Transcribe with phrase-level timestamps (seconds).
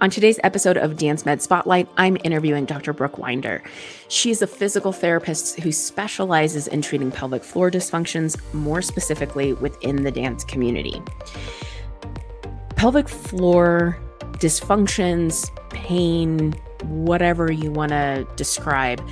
[0.00, 2.94] On today's episode of Dance Med Spotlight, I'm interviewing Dr.
[2.94, 3.62] Brooke Winder.
[4.08, 10.02] She is a physical therapist who specializes in treating pelvic floor dysfunctions, more specifically within
[10.02, 11.02] the dance community.
[12.76, 13.98] Pelvic floor
[14.38, 16.52] dysfunctions, pain,
[16.84, 19.06] whatever you want to describe,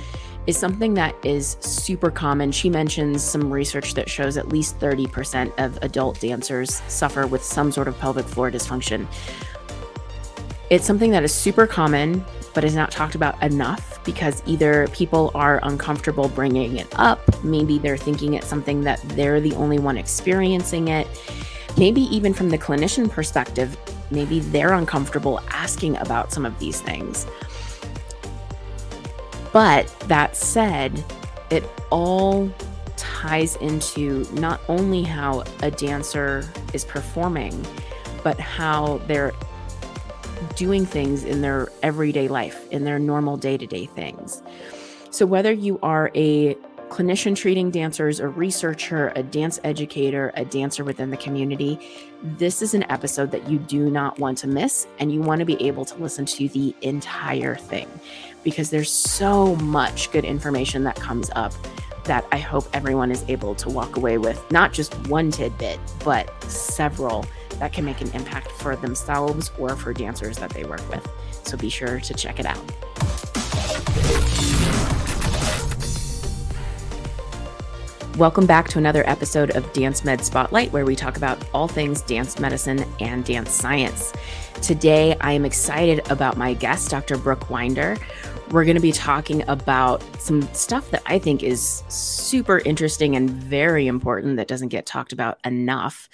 [0.47, 2.51] is something that is super common.
[2.51, 7.71] She mentions some research that shows at least 30% of adult dancers suffer with some
[7.71, 9.05] sort of pelvic floor dysfunction.
[10.69, 15.31] It's something that is super common, but is not talked about enough because either people
[15.33, 19.97] are uncomfortable bringing it up, maybe they're thinking it's something that they're the only one
[19.97, 21.07] experiencing it.
[21.75, 23.75] Maybe even from the clinician perspective,
[24.11, 27.25] maybe they're uncomfortable asking about some of these things.
[29.51, 31.03] But that said,
[31.49, 32.51] it all
[32.95, 37.65] ties into not only how a dancer is performing,
[38.23, 39.33] but how they're
[40.55, 44.41] doing things in their everyday life, in their normal day to day things.
[45.11, 46.55] So, whether you are a
[46.89, 51.79] clinician treating dancers, a researcher, a dance educator, a dancer within the community,
[52.23, 54.87] this is an episode that you do not want to miss.
[54.99, 57.87] And you want to be able to listen to the entire thing
[58.43, 61.53] because there's so much good information that comes up
[62.05, 66.41] that I hope everyone is able to walk away with not just one tidbit, but
[66.43, 67.25] several
[67.59, 71.07] that can make an impact for themselves or for dancers that they work with.
[71.43, 72.59] So be sure to check it out.
[78.17, 82.01] Welcome back to another episode of Dance Med Spotlight, where we talk about all things
[82.01, 84.11] dance medicine and dance science.
[84.61, 87.17] Today, I am excited about my guest, Dr.
[87.17, 87.95] Brooke Winder.
[88.51, 93.29] We're going to be talking about some stuff that I think is super interesting and
[93.29, 96.09] very important that doesn't get talked about enough.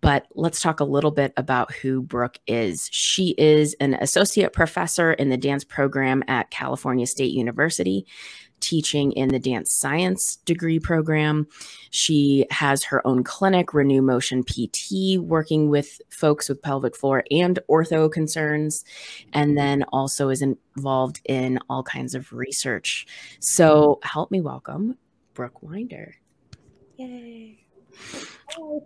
[0.00, 2.88] But let's talk a little bit about who Brooke is.
[2.92, 8.06] She is an associate professor in the dance program at California State University
[8.62, 11.46] teaching in the dance science degree program.
[11.90, 17.58] She has her own clinic, Renew Motion PT, working with folks with pelvic floor and
[17.68, 18.84] ortho concerns,
[19.34, 23.06] and then also is involved in all kinds of research.
[23.40, 24.96] So, help me welcome
[25.34, 26.14] Brooke Winder.
[26.96, 27.58] Yay.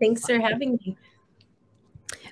[0.00, 0.96] thanks for having me.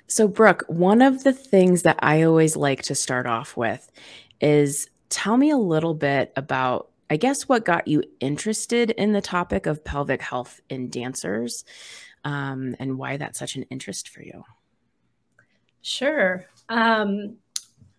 [0.07, 3.91] So, Brooke, one of the things that I always like to start off with
[4.41, 9.21] is tell me a little bit about I guess what got you interested in the
[9.21, 11.63] topic of pelvic health in dancers
[12.23, 14.43] um, and why that's such an interest for you.
[15.81, 16.45] Sure.
[16.67, 17.37] Um,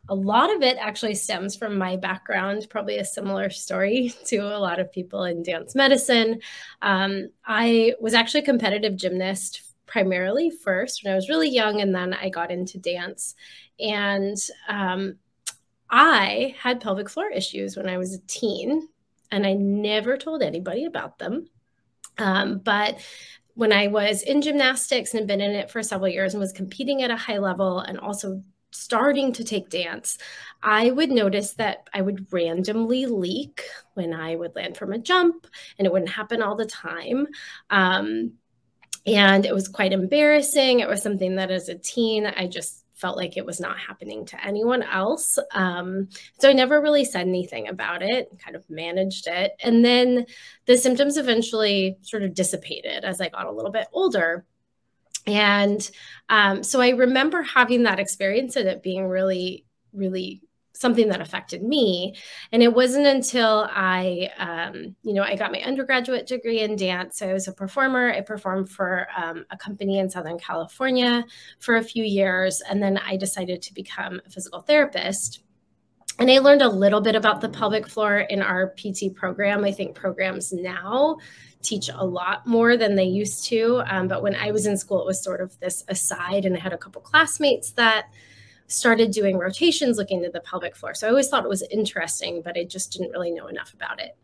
[0.08, 4.58] a lot of it actually stems from my background, probably a similar story to a
[4.58, 6.40] lot of people in dance medicine.
[6.82, 11.94] Um, I was actually a competitive gymnast primarily first when I was really young, and
[11.94, 13.36] then I got into dance.
[13.78, 14.36] And
[14.68, 15.16] um,
[15.88, 18.88] I had pelvic floor issues when I was a teen
[19.30, 21.48] and I never told anybody about them.
[22.18, 22.98] Um, but
[23.54, 27.02] when I was in gymnastics and been in it for several years and was competing
[27.02, 30.18] at a high level and also starting to take dance,
[30.62, 33.62] I would notice that I would randomly leak
[33.94, 35.46] when I would land from a jump,
[35.78, 37.28] and it wouldn't happen all the time.
[37.70, 38.32] Um,
[39.06, 40.80] and it was quite embarrassing.
[40.80, 44.24] It was something that as a teen, I just felt like it was not happening
[44.26, 45.38] to anyone else.
[45.52, 46.08] Um,
[46.38, 49.52] so I never really said anything about it, kind of managed it.
[49.62, 50.26] And then
[50.64, 54.44] the symptoms eventually sort of dissipated as I got a little bit older.
[55.26, 55.88] And
[56.28, 60.40] um, so I remember having that experience and it being really, really
[60.76, 62.14] something that affected me.
[62.52, 67.22] And it wasn't until I, um, you know, I got my undergraduate degree in dance.
[67.22, 68.12] I was a performer.
[68.12, 71.24] I performed for um, a company in Southern California
[71.58, 72.62] for a few years.
[72.68, 75.40] And then I decided to become a physical therapist.
[76.18, 79.64] And I learned a little bit about the pelvic floor in our PT program.
[79.64, 81.18] I think programs now
[81.62, 83.82] teach a lot more than they used to.
[83.86, 86.60] Um, but when I was in school, it was sort of this aside, and I
[86.60, 88.06] had a couple classmates that
[88.68, 90.94] started doing rotations looking at the pelvic floor.
[90.94, 94.00] So I always thought it was interesting, but I just didn't really know enough about
[94.00, 94.16] it.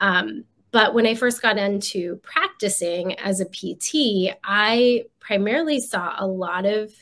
[0.00, 6.26] Um, but when I first got into practicing as a PT, I primarily saw a
[6.26, 6.92] lot of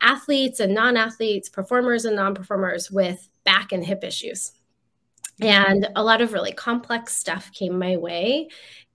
[0.00, 4.52] athletes and non athletes, performers and non performers with back and hip issues.
[5.42, 8.48] And a lot of really complex stuff came my way.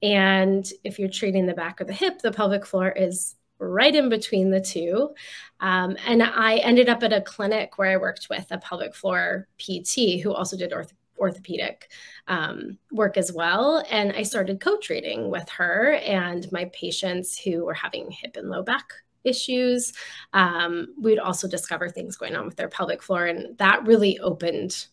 [0.03, 4.09] And if you're treating the back or the hip, the pelvic floor is right in
[4.09, 5.13] between the two.
[5.59, 9.47] Um, and I ended up at a clinic where I worked with a pelvic floor
[9.57, 11.89] PT who also did orth- orthopedic
[12.27, 13.83] um, work as well.
[13.89, 18.49] And I started co treating with her and my patients who were having hip and
[18.49, 18.85] low back
[19.23, 19.93] issues.
[20.33, 23.25] Um, we'd also discover things going on with their pelvic floor.
[23.25, 24.87] And that really opened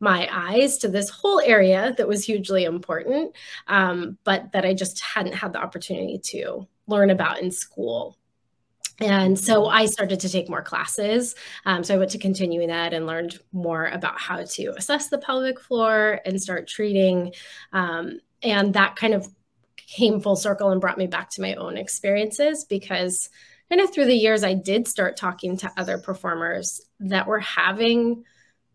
[0.00, 3.34] my eyes to this whole area that was hugely important,
[3.66, 8.16] um, but that I just hadn't had the opportunity to learn about in school.
[9.00, 11.36] And so I started to take more classes.
[11.64, 15.18] Um, so I went to continuing ed and learned more about how to assess the
[15.18, 17.32] pelvic floor and start treating.
[17.72, 19.28] Um, and that kind of
[19.76, 23.30] came full circle and brought me back to my own experiences because
[23.68, 28.24] kind of through the years, I did start talking to other performers that were having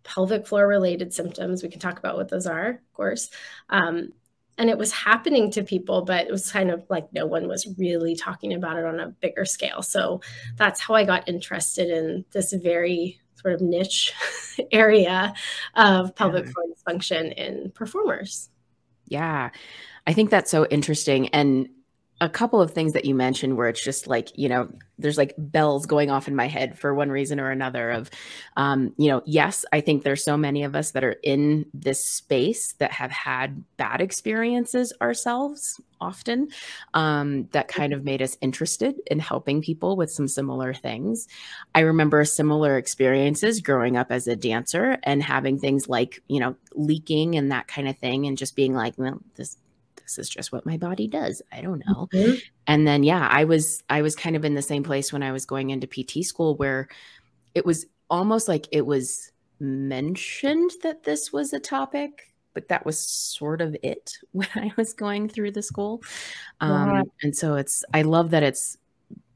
[0.03, 1.63] pelvic floor related symptoms.
[1.63, 3.29] We can talk about what those are, of course.
[3.69, 4.13] Um,
[4.57, 7.67] and it was happening to people, but it was kind of like no one was
[7.77, 9.81] really talking about it on a bigger scale.
[9.81, 10.21] So
[10.57, 14.13] that's how I got interested in this very sort of niche
[14.71, 15.33] area
[15.75, 16.51] of pelvic yeah.
[16.51, 18.49] floor dysfunction in performers.
[19.07, 19.49] Yeah.
[20.05, 21.29] I think that's so interesting.
[21.29, 21.69] And
[22.23, 25.33] a couple of things that you mentioned where it's just like you know there's like
[25.37, 28.09] bells going off in my head for one reason or another of
[28.55, 32.03] um you know yes i think there's so many of us that are in this
[32.03, 36.47] space that have had bad experiences ourselves often
[36.93, 41.27] um that kind of made us interested in helping people with some similar things.
[41.75, 46.55] I remember similar experiences growing up as a dancer and having things like you know
[46.73, 49.57] leaking and that kind of thing and just being like well this
[50.03, 51.41] this is just what my body does.
[51.51, 52.07] I don't know.
[52.13, 52.35] Mm-hmm.
[52.67, 55.31] And then yeah, I was I was kind of in the same place when I
[55.31, 56.87] was going into PT school where
[57.55, 62.99] it was almost like it was mentioned that this was a topic, but that was
[62.99, 66.03] sort of it when I was going through the school.
[66.61, 68.77] Um, and so it's I love that it's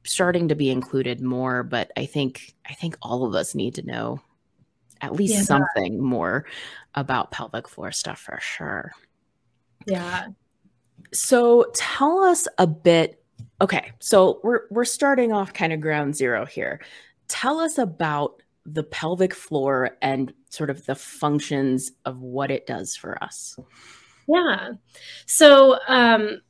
[0.04, 3.86] starting to be included more, but I think I think all of us need to
[3.86, 4.22] know
[5.02, 5.42] at least yeah.
[5.42, 6.46] something more
[6.96, 8.92] about pelvic floor stuff for sure.
[9.86, 10.28] Yeah.
[11.14, 13.24] So tell us a bit.
[13.62, 16.80] Okay, so we're we're starting off kind of ground zero here.
[17.28, 22.96] Tell us about the pelvic floor and sort of the functions of what it does
[22.96, 23.58] for us.
[24.28, 24.72] Yeah.
[25.26, 26.42] So um,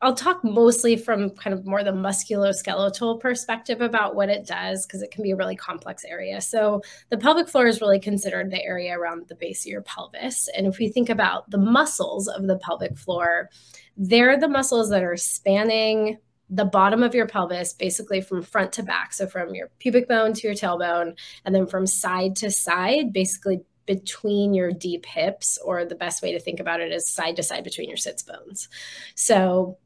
[0.00, 5.02] I'll talk mostly from kind of more the musculoskeletal perspective about what it does because
[5.02, 6.40] it can be a really complex area.
[6.40, 10.48] So the pelvic floor is really considered the area around the base of your pelvis.
[10.56, 13.50] And if we think about the muscles of the pelvic floor,
[13.96, 16.18] they're the muscles that are spanning
[16.48, 19.12] the bottom of your pelvis, basically from front to back.
[19.12, 23.60] So from your pubic bone to your tailbone, and then from side to side, basically
[23.84, 27.42] between your deep hips, or the best way to think about it is side to
[27.42, 28.68] side between your sits bones.
[29.14, 29.78] So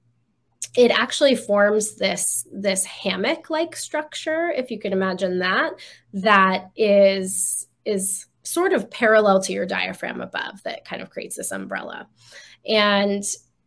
[0.76, 5.72] it actually forms this this hammock like structure if you can imagine that
[6.14, 11.52] that is is sort of parallel to your diaphragm above that kind of creates this
[11.52, 12.08] umbrella.
[12.66, 13.22] And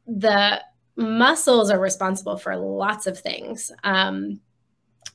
[0.07, 0.61] the
[0.95, 3.71] muscles are responsible for lots of things.
[3.83, 4.39] Um,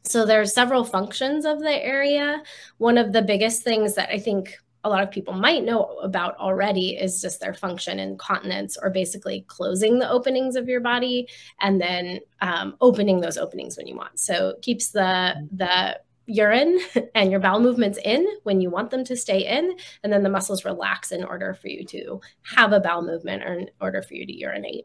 [0.04, 2.42] so there's several functions of the area.
[2.78, 6.36] One of the biggest things that i think a lot of people might know about
[6.36, 11.28] already is just their function in continence or basically closing the openings of your body
[11.60, 14.18] and then um, opening those openings when you want.
[14.18, 16.78] So it keeps the the urine
[17.14, 20.30] and your bowel movements in when you want them to stay in and then the
[20.30, 24.14] muscles relax in order for you to have a bowel movement or in order for
[24.14, 24.84] you to urinate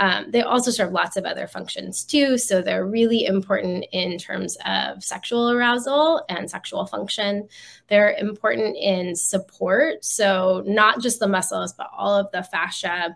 [0.00, 2.38] um, they also serve lots of other functions too.
[2.38, 7.46] So they're really important in terms of sexual arousal and sexual function.
[7.88, 10.02] They're important in support.
[10.02, 13.14] So not just the muscles, but all of the fascia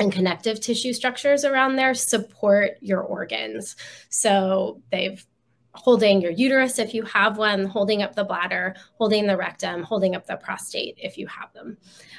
[0.00, 3.76] and connective tissue structures around there support your organs.
[4.08, 5.24] So they've
[5.74, 10.14] holding your uterus if you have one, holding up the bladder, holding the rectum, holding
[10.14, 11.76] up the prostate if you have them.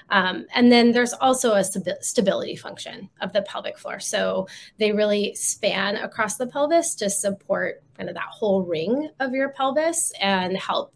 [0.09, 3.99] Um, and then there's also a stability function of the pelvic floor.
[3.99, 9.33] So they really span across the pelvis to support kind of that whole ring of
[9.33, 10.93] your pelvis and help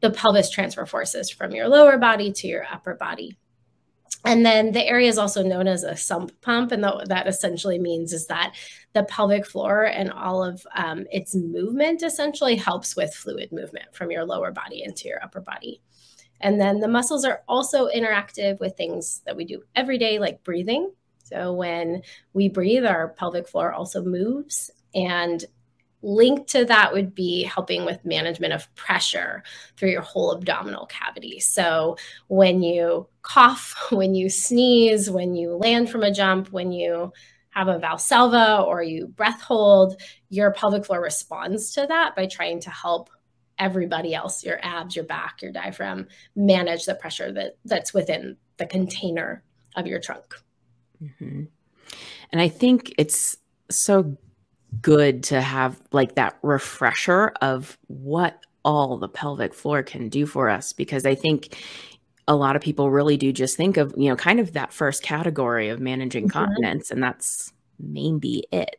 [0.00, 3.38] the pelvis transfer forces from your lower body to your upper body.
[4.24, 6.72] And then the area is also known as a sump pump.
[6.72, 8.54] And that essentially means is that
[8.94, 14.10] the pelvic floor and all of um, its movement essentially helps with fluid movement from
[14.10, 15.82] your lower body into your upper body.
[16.40, 20.42] And then the muscles are also interactive with things that we do every day, like
[20.42, 20.92] breathing.
[21.22, 22.02] So when
[22.32, 24.70] we breathe, our pelvic floor also moves.
[24.94, 25.44] And
[26.04, 29.42] linked to that would be helping with management of pressure
[29.76, 31.40] through your whole abdominal cavity.
[31.40, 31.96] So
[32.28, 37.12] when you cough, when you sneeze, when you land from a jump, when you
[37.50, 42.60] have a valsalva or you breath hold, your pelvic floor responds to that by trying
[42.60, 43.10] to help
[43.58, 48.66] everybody else, your abs, your back, your diaphragm, manage the pressure that that's within the
[48.66, 49.44] container
[49.76, 50.34] of your trunk.
[51.02, 51.44] Mm-hmm.
[52.32, 53.36] And I think it's
[53.70, 54.16] so
[54.80, 60.48] good to have like that refresher of what all the pelvic floor can do for
[60.48, 61.56] us because I think
[62.26, 65.02] a lot of people really do just think of, you know, kind of that first
[65.02, 66.38] category of managing mm-hmm.
[66.38, 68.76] continence, and that's maybe it.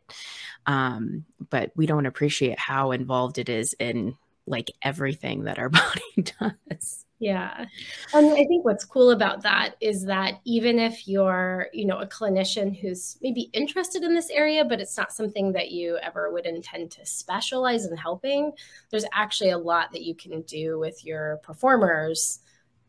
[0.66, 6.24] Um, but we don't appreciate how involved it is in like everything that our body
[6.40, 7.05] does.
[7.18, 7.64] Yeah.
[8.12, 12.06] And I think what's cool about that is that even if you're, you know, a
[12.06, 16.44] clinician who's maybe interested in this area, but it's not something that you ever would
[16.44, 18.52] intend to specialize in helping,
[18.90, 22.40] there's actually a lot that you can do with your performers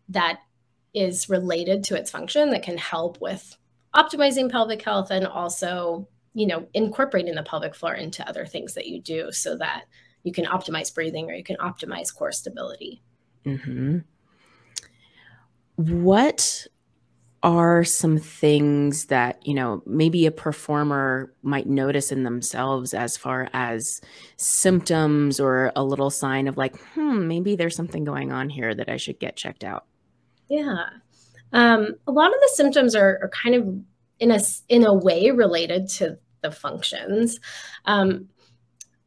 [0.09, 0.39] that
[0.93, 3.57] is related to its function that can help with
[3.95, 8.87] optimizing pelvic health and also, you know, incorporating the pelvic floor into other things that
[8.87, 9.85] you do so that
[10.23, 13.01] you can optimize breathing or you can optimize core stability.
[13.45, 13.99] Mm-hmm.
[15.77, 16.67] What
[17.43, 23.47] are some things that you know maybe a performer might notice in themselves as far
[23.53, 24.01] as
[24.37, 28.89] symptoms or a little sign of like hmm maybe there's something going on here that
[28.89, 29.85] i should get checked out
[30.49, 30.85] yeah.
[31.53, 33.67] Um, a lot of the symptoms are, are, kind of
[34.19, 37.39] in a, in a way related to the functions.
[37.85, 38.29] Um,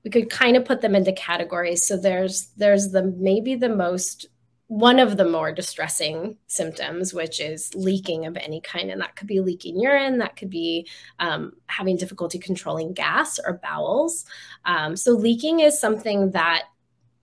[0.05, 1.87] we could kind of put them into categories.
[1.87, 4.27] So there's there's the maybe the most
[4.71, 9.27] one of the more distressing symptoms, which is leaking of any kind, and that could
[9.27, 10.87] be leaking urine, that could be
[11.19, 14.25] um, having difficulty controlling gas or bowels.
[14.65, 16.67] Um, so leaking is something that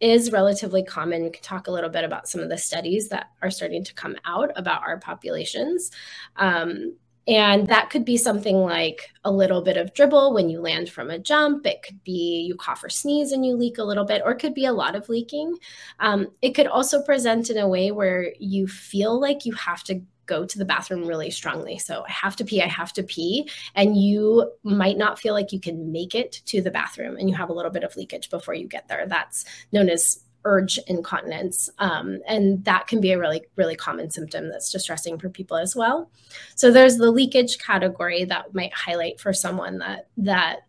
[0.02, 1.24] is relatively common.
[1.24, 3.94] We can talk a little bit about some of the studies that are starting to
[3.94, 5.90] come out about our populations.
[6.36, 6.98] Um,
[7.28, 11.10] and that could be something like a little bit of dribble when you land from
[11.10, 11.66] a jump.
[11.66, 14.40] It could be you cough or sneeze and you leak a little bit, or it
[14.40, 15.58] could be a lot of leaking.
[16.00, 20.02] Um, it could also present in a way where you feel like you have to
[20.26, 21.80] go to the bathroom really strongly.
[21.80, 23.50] So I have to pee, I have to pee.
[23.76, 27.36] And you might not feel like you can make it to the bathroom and you
[27.36, 29.06] have a little bit of leakage before you get there.
[29.08, 31.70] That's known as urge incontinence.
[31.78, 35.76] Um, and that can be a really, really common symptom that's distressing for people as
[35.76, 36.10] well.
[36.56, 40.60] So there's the leakage category that might highlight for someone that that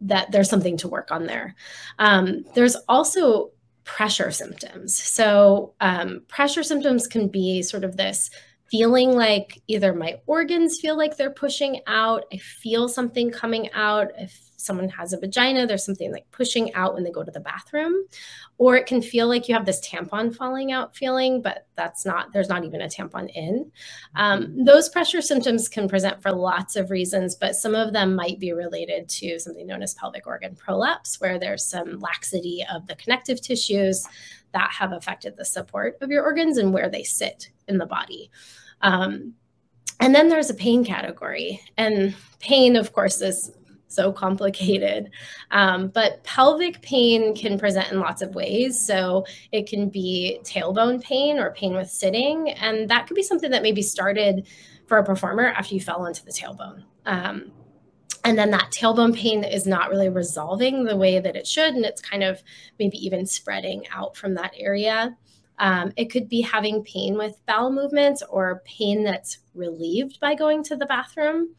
[0.00, 1.54] that there's something to work on there.
[1.98, 3.52] Um, there's also
[3.84, 4.96] pressure symptoms.
[4.96, 8.30] So um, pressure symptoms can be sort of this
[8.70, 14.08] feeling like either my organs feel like they're pushing out, I feel something coming out.
[14.16, 17.40] If someone has a vagina, there's something like pushing out when they go to the
[17.40, 18.06] bathroom.
[18.58, 22.32] Or it can feel like you have this tampon falling out feeling, but that's not,
[22.32, 23.70] there's not even a tampon in.
[24.14, 28.38] Um, those pressure symptoms can present for lots of reasons, but some of them might
[28.38, 32.96] be related to something known as pelvic organ prolapse, where there's some laxity of the
[32.96, 34.06] connective tissues
[34.52, 38.30] that have affected the support of your organs and where they sit in the body.
[38.82, 39.34] Um,
[40.00, 41.60] and then there's a pain category.
[41.76, 43.52] And pain, of course, is
[43.92, 45.10] so complicated.
[45.50, 48.84] Um, but pelvic pain can present in lots of ways.
[48.84, 52.50] So it can be tailbone pain or pain with sitting.
[52.50, 54.46] And that could be something that maybe started
[54.86, 56.84] for a performer after you fell into the tailbone.
[57.06, 57.52] Um,
[58.24, 61.74] and then that tailbone pain is not really resolving the way that it should.
[61.74, 62.42] And it's kind of
[62.78, 65.16] maybe even spreading out from that area.
[65.58, 70.62] Um, it could be having pain with bowel movements or pain that's relieved by going
[70.64, 71.54] to the bathroom,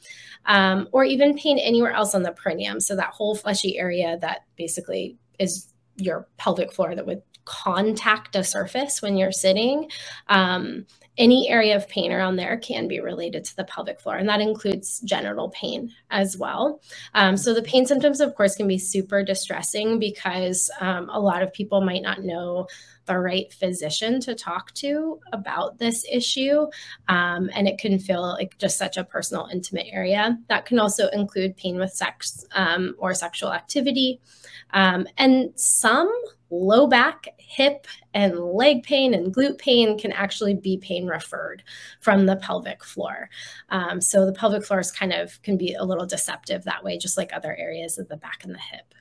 [0.45, 2.79] um, or even pain anywhere else on the perineum.
[2.79, 8.43] So, that whole fleshy area that basically is your pelvic floor that would contact a
[8.43, 9.89] surface when you're sitting.
[10.27, 10.85] Um,
[11.17, 14.41] any area of pain around there can be related to the pelvic floor, and that
[14.41, 16.81] includes genital pain as well.
[17.13, 21.43] Um, so, the pain symptoms, of course, can be super distressing because um, a lot
[21.43, 22.67] of people might not know
[23.05, 26.67] the right physician to talk to about this issue.
[27.07, 30.37] Um, and it can feel like just such a personal, intimate area.
[30.47, 34.21] That can also include pain with sex um, or sexual activity.
[34.73, 36.11] Um, and some
[36.49, 41.63] low back, hip, and leg pain and glute pain can actually be pain referred
[41.99, 43.29] from the pelvic floor.
[43.69, 46.97] Um, so the pelvic floor is kind of can be a little deceptive that way,
[46.97, 48.93] just like other areas of the back and the hip.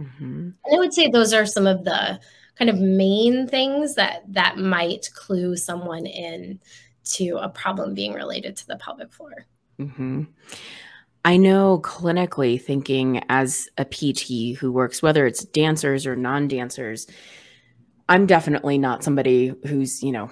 [0.00, 0.50] Mm-hmm.
[0.64, 2.20] And I would say those are some of the
[2.60, 6.60] kind of main things that that might clue someone in
[7.02, 9.46] to a problem being related to the pelvic floor.
[9.78, 10.24] Mm-hmm.
[11.24, 17.06] I know clinically thinking as a PT who works, whether it's dancers or non dancers,
[18.10, 20.30] I'm definitely not somebody who's, you know,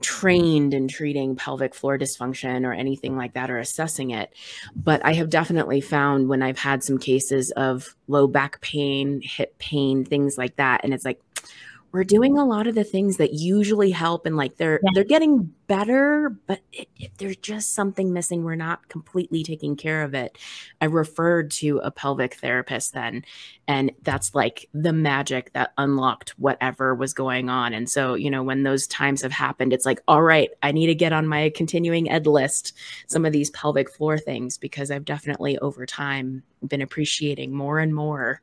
[0.00, 4.32] trained in treating pelvic floor dysfunction or anything like that or assessing it.
[4.76, 9.58] But I have definitely found when I've had some cases of low back pain, hip
[9.58, 11.20] pain, things like that, and it's like,
[11.94, 14.90] we're doing a lot of the things that usually help and like they're yeah.
[14.94, 18.42] they're getting better but if there's just something missing.
[18.42, 20.36] We're not completely taking care of it.
[20.80, 23.24] I referred to a pelvic therapist then
[23.68, 27.72] and that's like the magic that unlocked whatever was going on.
[27.72, 30.86] And so you know when those times have happened it's like all right i need
[30.86, 32.72] to get on my continuing ed list
[33.06, 37.94] some of these pelvic floor things because i've definitely over time been appreciating more and
[37.94, 38.40] more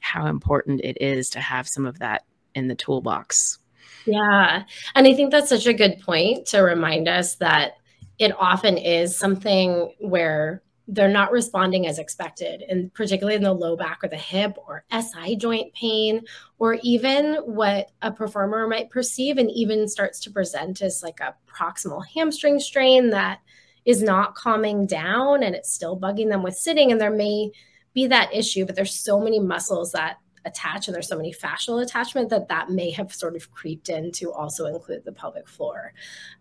[0.00, 3.58] how important it is to have some of that in the toolbox.
[4.06, 4.64] Yeah.
[4.94, 7.74] And I think that's such a good point to remind us that
[8.18, 13.76] it often is something where they're not responding as expected, and particularly in the low
[13.76, 16.20] back or the hip or SI joint pain,
[16.58, 21.34] or even what a performer might perceive and even starts to present as like a
[21.48, 23.38] proximal hamstring strain that
[23.84, 26.90] is not calming down and it's still bugging them with sitting.
[26.90, 27.52] And there may
[27.94, 31.82] be that issue, but there's so many muscles that attach and there's so many fascial
[31.82, 35.92] attachment that that may have sort of creeped in to also include the pelvic floor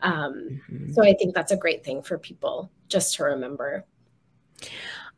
[0.01, 0.91] um, mm-hmm.
[0.91, 3.85] so i think that's a great thing for people just to remember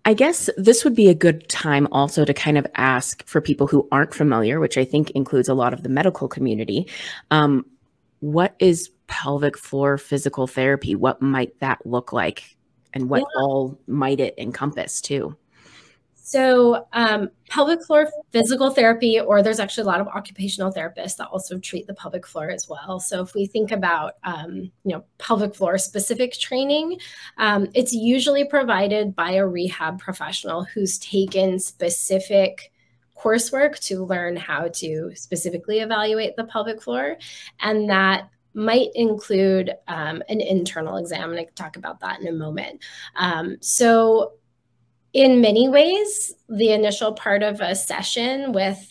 [0.03, 3.67] I guess this would be a good time also to kind of ask for people
[3.67, 6.87] who aren't familiar, which I think includes a lot of the medical community.
[7.29, 7.65] Um,
[8.19, 10.95] what is pelvic floor physical therapy?
[10.95, 12.55] What might that look like?
[12.93, 13.41] And what yeah.
[13.41, 15.35] all might it encompass too?
[16.31, 21.27] So, um, pelvic floor physical therapy, or there's actually a lot of occupational therapists that
[21.27, 23.01] also treat the pelvic floor as well.
[23.01, 27.01] So, if we think about, um, you know, pelvic floor specific training,
[27.37, 32.71] um, it's usually provided by a rehab professional who's taken specific
[33.17, 37.17] coursework to learn how to specifically evaluate the pelvic floor,
[37.59, 42.27] and that might include um, an internal exam, and I can talk about that in
[42.27, 42.81] a moment.
[43.17, 44.31] Um, so
[45.13, 48.87] in many ways, the initial part of a session with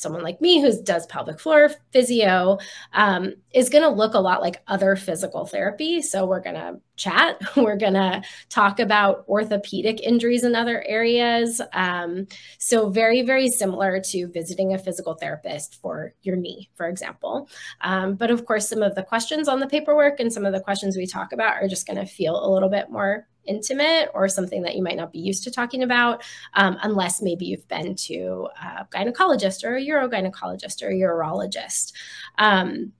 [0.00, 2.58] someone like me who does pelvic floor physio
[2.94, 6.00] um, is going to look a lot like other physical therapy.
[6.00, 11.60] So we're going to chat, we're going to talk about orthopedic injuries in other areas.
[11.74, 12.26] Um,
[12.58, 17.48] so very, very similar to visiting a physical therapist for your knee, for example.
[17.82, 20.60] Um, but of course, some of the questions on the paperwork and some of the
[20.60, 24.28] questions we talk about are just going to feel a little bit more intimate or
[24.28, 26.22] something that you might not be used to talking about,
[26.54, 31.92] um, unless maybe you've been to a gynecologist or a urogynecologist or a urologist.
[32.38, 32.92] Um,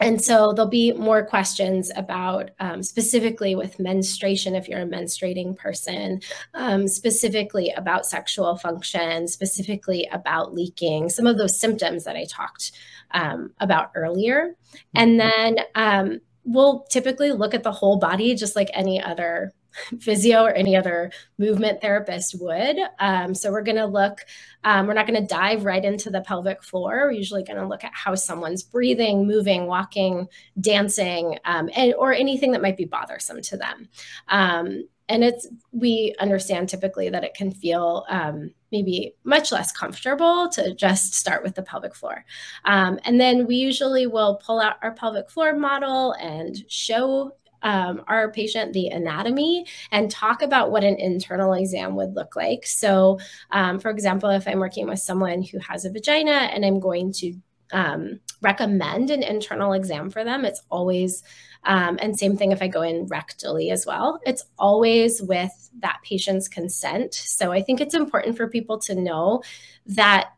[0.00, 5.56] and so there'll be more questions about um, specifically with menstruation, if you're a menstruating
[5.56, 6.20] person,
[6.54, 12.72] um, specifically about sexual function, specifically about leaking, some of those symptoms that I talked
[13.10, 14.54] um, about earlier.
[14.94, 15.54] And mm-hmm.
[15.56, 19.52] then um, we'll typically look at the whole body just like any other
[20.00, 22.76] physio or any other movement therapist would.
[22.98, 24.24] Um, so we're going to look,
[24.64, 27.06] um, we're not going to dive right into the pelvic floor.
[27.06, 30.28] We're usually going to look at how someone's breathing, moving, walking,
[30.60, 33.88] dancing, um, and, or anything that might be bothersome to them.
[34.28, 40.48] Um, and it's, we understand typically that it can feel um, maybe much less comfortable
[40.50, 42.24] to just start with the pelvic floor.
[42.66, 48.02] Um, and then we usually will pull out our pelvic floor model and show um,
[48.08, 52.66] our patient the anatomy and talk about what an internal exam would look like.
[52.66, 53.18] So,
[53.50, 57.12] um, for example, if I'm working with someone who has a vagina and I'm going
[57.14, 57.34] to
[57.72, 61.22] um, recommend an internal exam for them, it's always,
[61.64, 65.98] um, and same thing if I go in rectally as well, it's always with that
[66.02, 67.14] patient's consent.
[67.14, 69.42] So I think it's important for people to know
[69.86, 70.30] that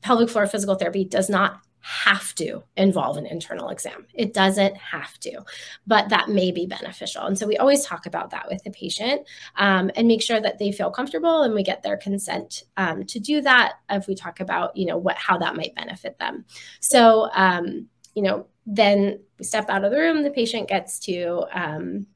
[0.00, 4.06] pelvic floor physical therapy does not have to involve an internal exam.
[4.14, 5.42] It doesn't have to,
[5.86, 7.24] but that may be beneficial.
[7.24, 10.58] And so we always talk about that with the patient um, and make sure that
[10.58, 14.40] they feel comfortable and we get their consent um, to do that if we talk
[14.40, 16.44] about, you know, what how that might benefit them.
[16.80, 21.44] So, um, you know, then we step out of the room, the patient gets to
[21.52, 22.06] um,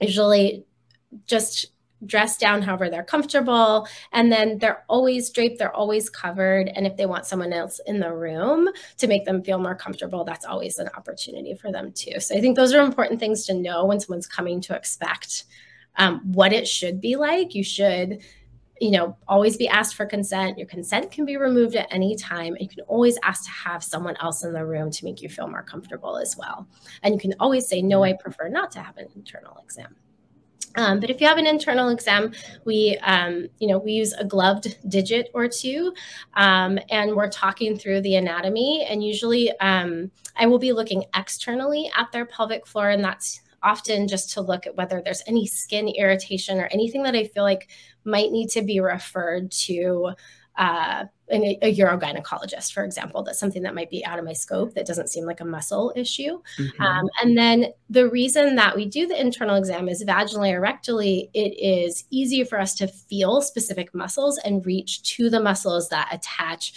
[0.00, 0.64] usually
[1.26, 1.71] just
[2.06, 6.96] dress down however they're comfortable and then they're always draped they're always covered and if
[6.96, 10.78] they want someone else in the room to make them feel more comfortable that's always
[10.78, 12.18] an opportunity for them too.
[12.18, 15.44] So i think those are important things to know when someone's coming to expect
[15.96, 17.54] um, what it should be like.
[17.54, 18.22] You should
[18.80, 20.58] you know always be asked for consent.
[20.58, 24.16] Your consent can be removed at any time you can always ask to have someone
[24.20, 26.66] else in the room to make you feel more comfortable as well.
[27.02, 29.94] And you can always say no i prefer not to have an internal exam
[30.76, 32.32] um, but if you have an internal exam,
[32.64, 35.92] we, um, you know, we use a gloved digit or two,
[36.34, 38.86] um, and we're talking through the anatomy.
[38.88, 44.08] And usually, um, I will be looking externally at their pelvic floor, and that's often
[44.08, 47.68] just to look at whether there's any skin irritation or anything that I feel like
[48.04, 50.12] might need to be referred to
[50.56, 53.22] uh, a, a urogynecologist, for example.
[53.22, 55.92] That's something that might be out of my scope that doesn't seem like a muscle
[55.96, 56.40] issue.
[56.58, 56.82] Mm-hmm.
[56.82, 61.30] Um, and then the reason that we do the internal exam is vaginally or rectally,
[61.32, 66.08] it is easier for us to feel specific muscles and reach to the muscles that
[66.12, 66.74] attach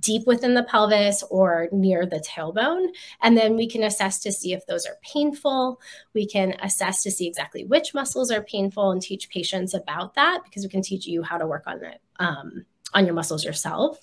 [0.00, 2.88] deep within the pelvis or near the tailbone.
[3.22, 5.80] And then we can assess to see if those are painful.
[6.14, 10.42] We can assess to see exactly which muscles are painful and teach patients about that
[10.44, 12.00] because we can teach you how to work on it.
[12.18, 14.00] Um, on your muscles yourself.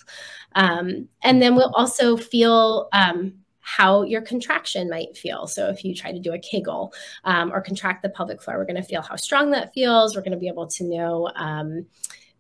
[0.55, 5.47] Um, and then we'll also feel um, how your contraction might feel.
[5.47, 8.65] So if you try to do a Kegel um, or contract the pelvic floor, we're
[8.65, 10.15] going to feel how strong that feels.
[10.15, 11.87] We're going to be able to know um,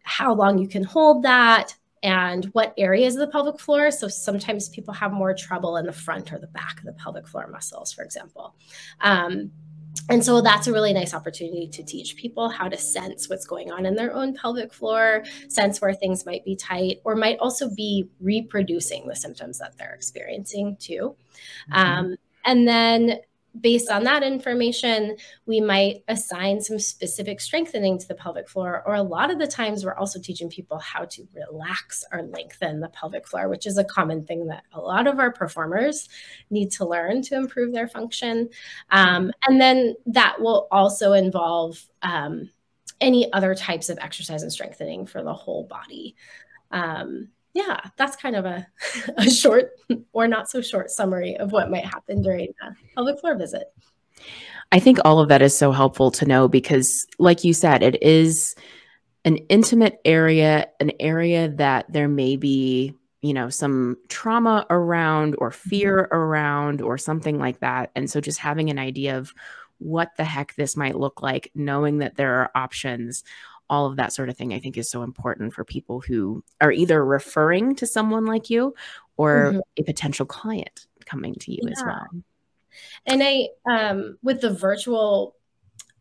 [0.03, 3.89] how long you can hold that and what areas of the pelvic floor.
[3.89, 7.27] So sometimes people have more trouble in the front or the back of the pelvic
[7.27, 8.55] floor muscles, for example.
[8.99, 9.51] Um,
[10.09, 13.71] and so that's a really nice opportunity to teach people how to sense what's going
[13.71, 17.69] on in their own pelvic floor, sense where things might be tight, or might also
[17.73, 21.15] be reproducing the symptoms that they're experiencing too.
[21.71, 21.73] Mm-hmm.
[21.73, 23.19] Um, and then
[23.59, 28.83] based on that information, we might assign some specific strengthening to the pelvic floor.
[28.85, 32.79] Or a lot of the times, we're also teaching people how to relax or lengthen
[32.79, 36.09] the pelvic floor, which is a common thing that a lot of our performers
[36.49, 38.49] need to learn to improve their function.
[38.89, 42.49] Um, and then that will also involve um,
[43.01, 46.15] any other types of exercise and strengthening for the whole body.
[46.71, 48.67] Um, yeah, that's kind of a,
[49.17, 49.71] a short
[50.11, 53.67] or not so short summary of what might happen during a pelvic floor visit.
[54.71, 58.01] I think all of that is so helpful to know because, like you said, it
[58.01, 58.55] is
[59.25, 65.51] an intimate area, an area that there may be, you know, some trauma around or
[65.51, 67.91] fear around or something like that.
[67.95, 69.33] And so just having an idea of
[69.77, 73.23] what the heck this might look like, knowing that there are options
[73.73, 76.71] all of that sort of thing, I think is so important for people who are
[76.71, 78.75] either referring to someone like you
[79.17, 79.59] or mm-hmm.
[79.79, 81.71] a potential client coming to you yeah.
[81.71, 82.07] as well.
[83.07, 85.35] And I, um, with the virtual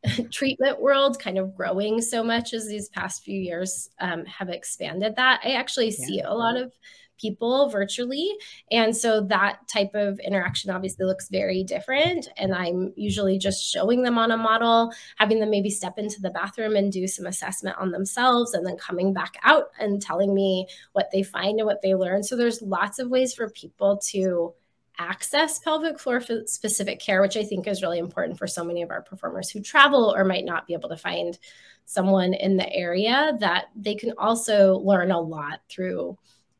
[0.30, 5.16] treatment world kind of growing so much as these past few years um, have expanded
[5.16, 6.06] that, I actually yeah.
[6.06, 6.74] see a lot of
[7.22, 8.28] people virtually.
[8.70, 12.28] And so that type of interaction obviously looks very different.
[12.36, 16.30] And I'm usually just showing them on a model, having them maybe step into the
[16.30, 20.66] bathroom and do some assessment on themselves, and then coming back out and telling me
[20.92, 22.22] what they find and what they learn.
[22.22, 24.52] So there's lots of ways for people to
[24.98, 28.90] access pelvic floor specific care, which I think is really important for so many of
[28.90, 31.38] our performers who travel or might not be able to find
[31.84, 36.16] someone in the area that they can also learn a lot through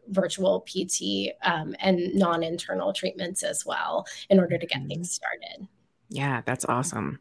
[0.08, 4.88] virtual PT um, and non internal treatments as well in order to get mm-hmm.
[4.88, 5.68] things started.
[6.08, 7.20] Yeah, that's awesome.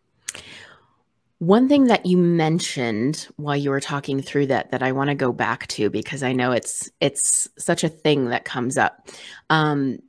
[1.39, 5.15] One thing that you mentioned while you were talking through that that I want to
[5.15, 9.07] go back to because I know it's it's such a thing that comes up.
[9.49, 9.99] Um,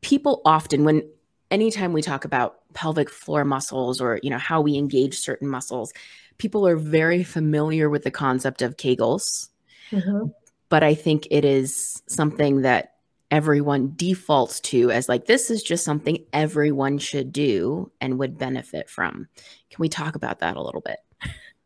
[0.00, 1.02] people often when
[1.50, 5.92] anytime we talk about pelvic floor muscles or you know how we engage certain muscles,
[6.38, 9.48] people are very familiar with the concept of Kegels.
[9.90, 10.28] Mm-hmm
[10.68, 12.94] but I think it is something that
[13.30, 18.88] everyone defaults to as like this is just something everyone should do and would benefit
[18.88, 19.28] from.
[19.70, 20.98] Can we talk about that a little bit?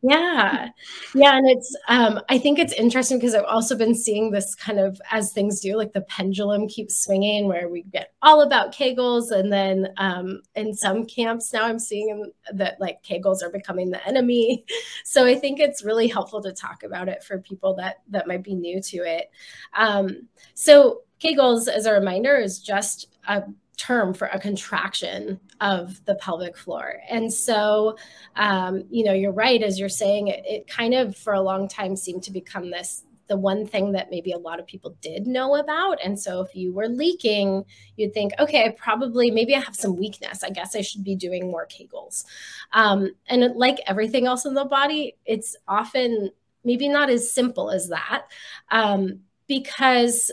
[0.00, 0.68] Yeah.
[1.12, 1.36] Yeah.
[1.36, 5.00] And it's, um, I think it's interesting because I've also been seeing this kind of
[5.10, 9.32] as things do, like the pendulum keeps swinging where we get all about Kegels.
[9.32, 14.06] And then um, in some camps now I'm seeing that like Kegels are becoming the
[14.06, 14.64] enemy.
[15.04, 18.42] So I think it's really helpful to talk about it for people that, that might
[18.42, 19.30] be new to it.
[19.74, 23.42] Um, so Kegels, as a reminder, is just a
[23.78, 26.96] term for a contraction of the pelvic floor.
[27.08, 27.96] And so,
[28.36, 31.68] um, you know, you're right, as you're saying, it, it, kind of for a long
[31.68, 35.26] time seemed to become this the one thing that maybe a lot of people did
[35.26, 35.98] know about.
[36.02, 37.64] And so if you were leaking,
[37.96, 40.42] you'd think, okay, I probably, maybe I have some weakness.
[40.42, 42.24] I guess I should be doing more Kegels.
[42.72, 46.30] Um, and like everything else in the body, it's often
[46.64, 48.24] maybe not as simple as that.
[48.70, 50.30] Um, because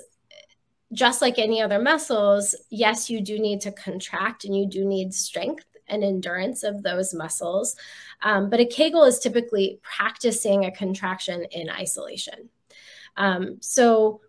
[0.95, 5.13] just like any other muscles, yes, you do need to contract and you do need
[5.13, 7.75] strength and endurance of those muscles.
[8.23, 12.49] Um, but a Kegel is typically practicing a contraction in isolation.
[13.17, 14.21] Um, so,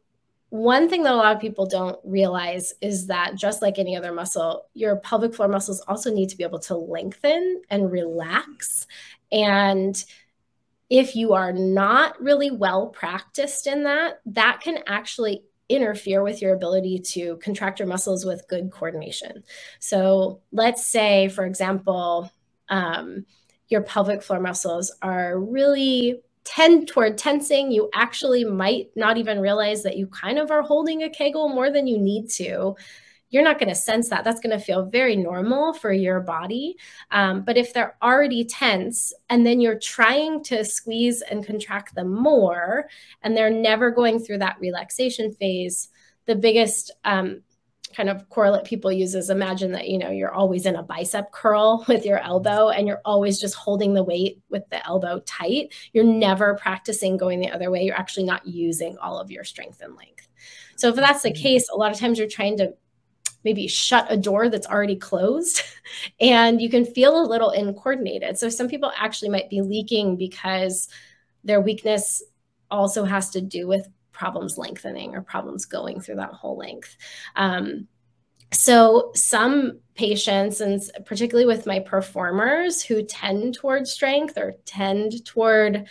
[0.51, 4.13] one thing that a lot of people don't realize is that just like any other
[4.13, 8.87] muscle, your pelvic floor muscles also need to be able to lengthen and relax.
[9.33, 10.03] And
[10.89, 16.55] if you are not really well practiced in that, that can actually interfere with your
[16.55, 19.43] ability to contract your muscles with good coordination.
[19.81, 22.31] So, let's say, for example,
[22.69, 23.27] um,
[23.69, 29.83] your pelvic floor muscles are really tend toward tensing, you actually might not even realize
[29.83, 32.75] that you kind of are holding a Kegel more than you need to.
[33.31, 34.25] You're not going to sense that.
[34.25, 36.77] That's going to feel very normal for your body.
[37.11, 42.13] Um, but if they're already tense and then you're trying to squeeze and contract them
[42.13, 42.89] more,
[43.23, 45.89] and they're never going through that relaxation phase,
[46.27, 47.43] the biggest um,
[47.95, 51.33] kind of correlate people use is imagine that you know you're always in a bicep
[51.33, 55.73] curl with your elbow and you're always just holding the weight with the elbow tight
[55.93, 59.81] you're never practicing going the other way you're actually not using all of your strength
[59.81, 60.29] and length
[60.77, 61.43] so if that's the mm-hmm.
[61.43, 62.73] case a lot of times you're trying to
[63.47, 65.63] maybe shut a door that's already closed
[66.21, 70.89] and you can feel a little incoordinated so some people actually might be leaking because
[71.45, 72.23] their weakness
[72.71, 76.97] also has to do with problems lengthening or problems going through that whole length.
[77.37, 77.87] Um,
[78.53, 85.87] so some patients, and particularly with my performers who tend toward strength or tend toward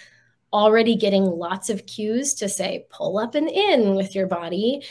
[0.52, 4.84] already getting lots of cues to say pull up and in with your body,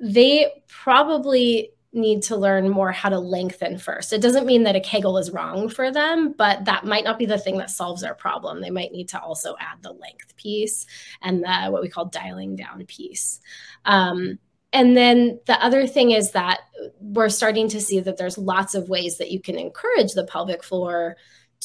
[0.00, 4.12] they probably need to learn more how to lengthen first.
[4.12, 7.26] It doesn't mean that a Kegel is wrong for them, but that might not be
[7.26, 8.60] the thing that solves their problem.
[8.60, 10.86] They might need to also add the length piece
[11.20, 13.40] and the what we call dialing down piece.
[13.84, 14.38] Um,
[14.72, 16.60] and then the other thing is that
[17.00, 20.64] we're starting to see that there's lots of ways that you can encourage the pelvic
[20.64, 21.16] floor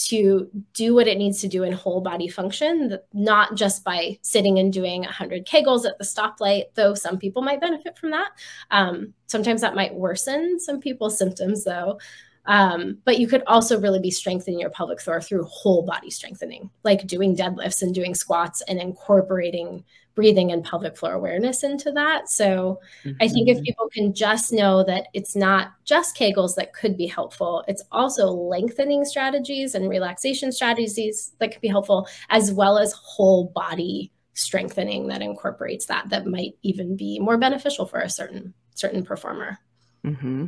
[0.06, 4.60] to do what it needs to do in whole body function, not just by sitting
[4.60, 8.30] and doing 100 Kegels at the stoplight, though some people might benefit from that.
[8.72, 12.00] Um, sometimes that might worsen some people's symptoms, though.
[12.46, 16.70] Um, but you could also really be strengthening your pelvic floor through whole body strengthening,
[16.84, 19.84] like doing deadlifts and doing squats and incorporating
[20.18, 22.28] breathing and pelvic floor awareness into that.
[22.28, 23.22] So mm-hmm.
[23.22, 23.66] I think if mm-hmm.
[23.66, 28.26] people can just know that it's not just Kegels that could be helpful, it's also
[28.26, 35.06] lengthening strategies and relaxation strategies that could be helpful, as well as whole body strengthening
[35.10, 39.60] that incorporates that, that might even be more beneficial for a certain certain performer.
[40.04, 40.48] Mm-hmm.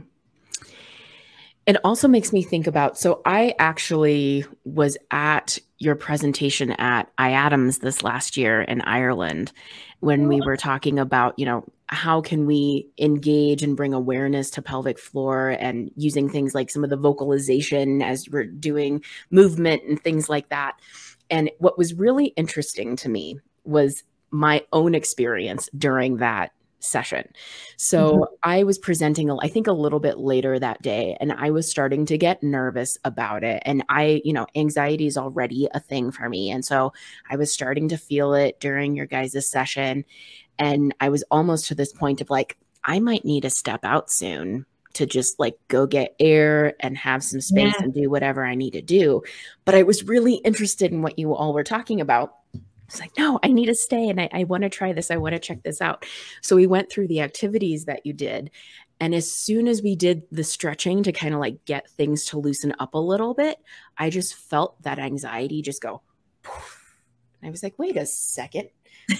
[1.69, 7.81] It also makes me think about so I actually was at your presentation at IADMS
[7.81, 9.51] this last year in Ireland
[9.99, 10.45] when we oh.
[10.45, 15.49] were talking about, you know, how can we engage and bring awareness to pelvic floor
[15.59, 20.49] and using things like some of the vocalization as we're doing movement and things like
[20.49, 20.79] that.
[21.29, 27.27] And what was really interesting to me was my own experience during that session.
[27.77, 28.33] So mm-hmm.
[28.43, 32.05] I was presenting, I think, a little bit later that day, and I was starting
[32.07, 33.61] to get nervous about it.
[33.65, 36.51] And I, you know, anxiety is already a thing for me.
[36.51, 36.93] And so
[37.29, 40.05] I was starting to feel it during your guys' session.
[40.57, 44.09] And I was almost to this point of like, I might need to step out
[44.09, 47.83] soon to just like go get air and have some space yeah.
[47.83, 49.21] and do whatever I need to do.
[49.63, 52.33] But I was really interested in what you all were talking about
[52.89, 55.11] it's like, no, I need to stay and I, I want to try this.
[55.11, 56.05] I want to check this out.
[56.41, 58.49] So we went through the activities that you did.
[58.99, 62.39] And as soon as we did the stretching to kind of like get things to
[62.39, 63.59] loosen up a little bit,
[63.97, 66.01] I just felt that anxiety just go.
[66.41, 66.97] Poof.
[67.43, 68.69] I was like, wait a second.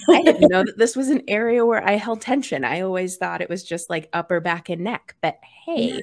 [0.08, 2.64] I didn't know that this was an area where I held tension.
[2.64, 6.02] I always thought it was just like upper back and neck, but hey.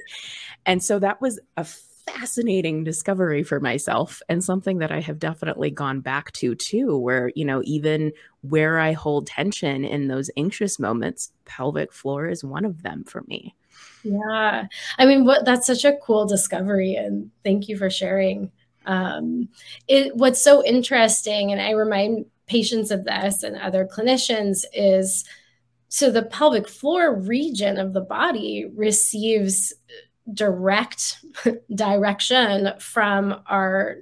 [0.64, 1.66] And so that was a
[2.08, 7.30] fascinating discovery for myself and something that I have definitely gone back to too, where,
[7.34, 12.64] you know, even where I hold tension in those anxious moments, pelvic floor is one
[12.64, 13.54] of them for me.
[14.02, 14.66] Yeah.
[14.98, 16.94] I mean, what that's such a cool discovery.
[16.94, 18.50] And thank you for sharing.
[18.86, 19.48] Um,
[19.86, 25.24] it, what's so interesting, and I remind patients of this and other clinicians, is
[25.88, 29.74] so the pelvic floor region of the body receives
[30.32, 31.18] direct
[31.74, 33.96] direction from our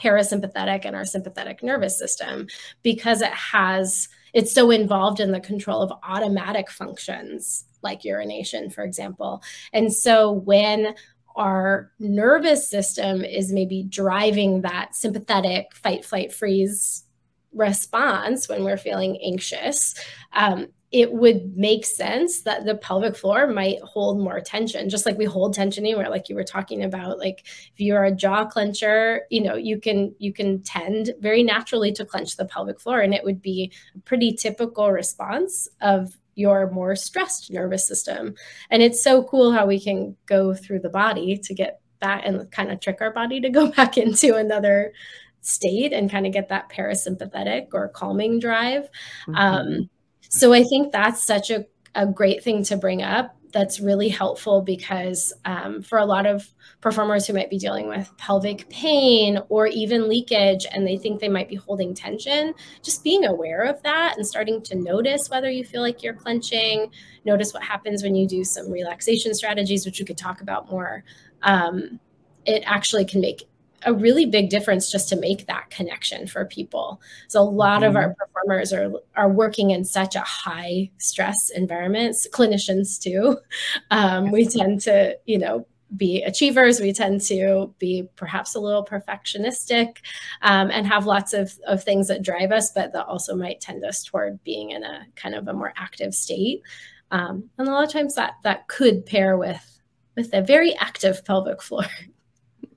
[0.00, 2.46] parasympathetic and our sympathetic nervous system
[2.82, 8.82] because it has it's so involved in the control of automatic functions like urination for
[8.82, 9.42] example.
[9.72, 10.94] And so when
[11.36, 17.04] our nervous system is maybe driving that sympathetic fight flight freeze
[17.52, 19.94] response when we're feeling anxious
[20.32, 25.16] um, it would make sense that the pelvic floor might hold more tension, just like
[25.16, 27.18] we hold tension anywhere, like you were talking about.
[27.18, 31.92] Like if you're a jaw clencher, you know, you can you can tend very naturally
[31.92, 36.70] to clench the pelvic floor, and it would be a pretty typical response of your
[36.70, 38.34] more stressed nervous system.
[38.70, 42.50] And it's so cool how we can go through the body to get that and
[42.50, 44.92] kind of trick our body to go back into another
[45.40, 48.90] state and kind of get that parasympathetic or calming drive.
[49.26, 49.34] Mm-hmm.
[49.34, 49.90] Um,
[50.32, 53.36] so I think that's such a, a great thing to bring up.
[53.52, 56.48] that's really helpful because um, for a lot of
[56.80, 61.28] performers who might be dealing with pelvic pain or even leakage and they think they
[61.28, 65.64] might be holding tension, just being aware of that and starting to notice whether you
[65.64, 66.90] feel like you're clenching,
[67.26, 71.04] notice what happens when you do some relaxation strategies, which we could talk about more.
[71.42, 72.00] Um,
[72.46, 73.44] it actually can make
[73.84, 77.00] a really big difference just to make that connection for people.
[77.28, 77.90] So a lot mm-hmm.
[77.90, 82.26] of our performers are are working in such a high stress environments.
[82.28, 83.38] Clinicians too.
[83.90, 85.66] Um, we tend to, you know,
[85.96, 86.80] be achievers.
[86.80, 89.98] We tend to be perhaps a little perfectionistic
[90.40, 93.84] um, and have lots of, of things that drive us, but that also might tend
[93.84, 96.62] us toward being in a kind of a more active state.
[97.10, 99.80] Um, and a lot of times that that could pair with
[100.16, 101.84] with a very active pelvic floor.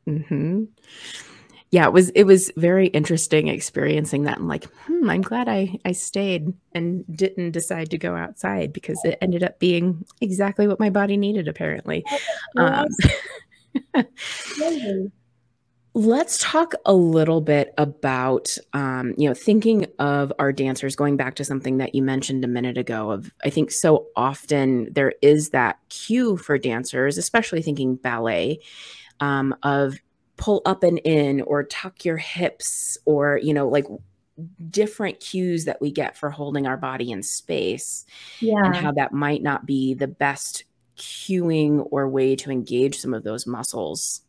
[0.08, 0.64] Mm-hmm.
[1.72, 4.38] Yeah, it was it was very interesting experiencing that.
[4.38, 9.00] And like, hmm, I'm glad I I stayed and didn't decide to go outside because
[9.04, 11.48] it ended up being exactly what my body needed.
[11.48, 12.06] Apparently.
[12.56, 12.88] Um,
[15.96, 21.36] let's talk a little bit about um, you know thinking of our dancers going back
[21.36, 25.52] to something that you mentioned a minute ago of i think so often there is
[25.52, 28.60] that cue for dancers especially thinking ballet
[29.26, 30.00] um, of
[30.38, 33.86] pull up and in or tuck your hips or you know like
[34.70, 38.06] different cues that we get for holding our body in space
[38.42, 38.66] yeah.
[38.66, 40.66] and how that might not be the best
[40.98, 44.22] cueing or way to engage some of those muscles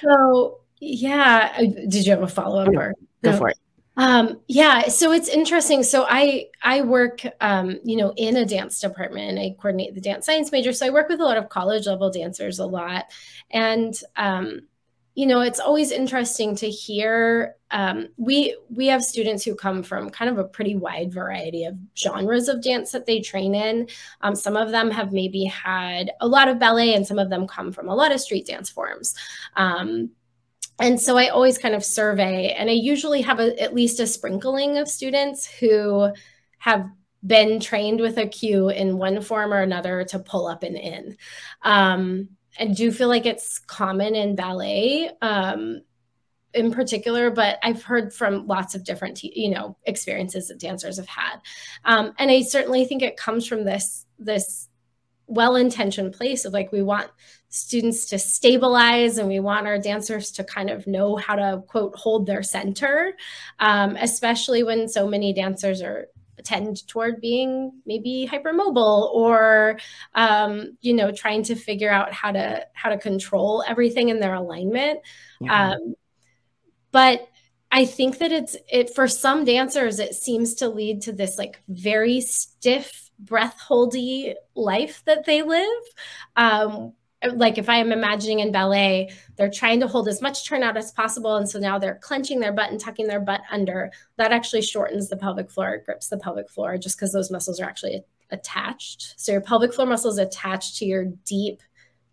[0.00, 3.36] so yeah did you have a follow-up or go no?
[3.36, 3.58] for it
[3.96, 5.82] um, yeah, so it's interesting.
[5.82, 10.26] So I I work um, you know in a dance department I coordinate the dance
[10.26, 10.72] science major.
[10.72, 13.06] So I work with a lot of college level dancers a lot,
[13.50, 14.60] and um,
[15.14, 17.56] you know it's always interesting to hear.
[17.70, 21.76] Um, we we have students who come from kind of a pretty wide variety of
[21.94, 23.88] genres of dance that they train in.
[24.22, 27.46] Um, some of them have maybe had a lot of ballet, and some of them
[27.46, 29.14] come from a lot of street dance forms.
[29.54, 30.12] Um,
[30.82, 34.06] and so I always kind of survey, and I usually have a, at least a
[34.06, 36.12] sprinkling of students who
[36.58, 36.90] have
[37.24, 41.16] been trained with a cue in one form or another to pull up and in.
[41.62, 45.82] Um, I do feel like it's common in ballet um,
[46.52, 51.06] in particular, but I've heard from lots of different, you know, experiences that dancers have
[51.06, 51.36] had,
[51.84, 54.68] um, and I certainly think it comes from this this
[55.32, 57.10] well-intentioned place of like we want
[57.48, 61.94] students to stabilize and we want our dancers to kind of know how to quote
[61.96, 63.14] hold their center
[63.58, 66.08] um, especially when so many dancers are
[66.44, 69.78] tend toward being maybe hypermobile or
[70.14, 74.34] um, you know trying to figure out how to how to control everything in their
[74.34, 75.00] alignment
[75.40, 75.72] yeah.
[75.72, 75.94] um,
[76.90, 77.28] but
[77.70, 81.60] I think that it's it for some dancers it seems to lead to this like
[81.68, 85.82] very stiff breath holdy life that they live
[86.36, 86.92] um,
[87.34, 90.92] like if I am imagining in ballet, they're trying to hold as much turnout as
[90.92, 91.36] possible.
[91.36, 93.92] And so now they're clenching their butt and tucking their butt under.
[94.16, 97.60] That actually shortens the pelvic floor, it grips the pelvic floor just because those muscles
[97.60, 99.14] are actually attached.
[99.18, 101.62] So your pelvic floor muscle is attached to your deep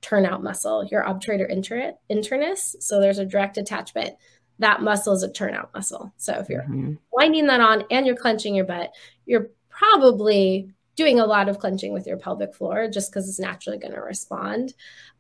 [0.02, 2.76] turnout muscle, your obturator internus.
[2.82, 4.16] So there's a direct attachment.
[4.60, 6.14] That muscle is a turnout muscle.
[6.18, 6.94] So if you're mm-hmm.
[7.12, 8.92] winding that on and you're clenching your butt,
[9.26, 13.80] you're probably doing a lot of clenching with your pelvic floor just because it's naturally
[13.80, 14.74] going to respond.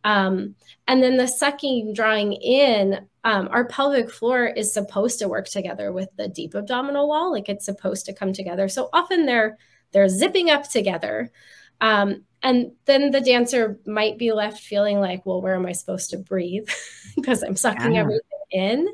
[0.03, 0.55] Um,
[0.89, 5.93] and then the sucking, drawing in, um, our pelvic floor is supposed to work together
[5.93, 8.67] with the deep abdominal wall, like it's supposed to come together.
[8.67, 9.57] So often they're
[9.93, 11.31] they're zipping up together.
[11.79, 16.09] Um, and then the dancer might be left feeling like, well, where am I supposed
[16.09, 16.67] to breathe?
[17.15, 18.01] because I'm sucking yeah.
[18.01, 18.89] everything in.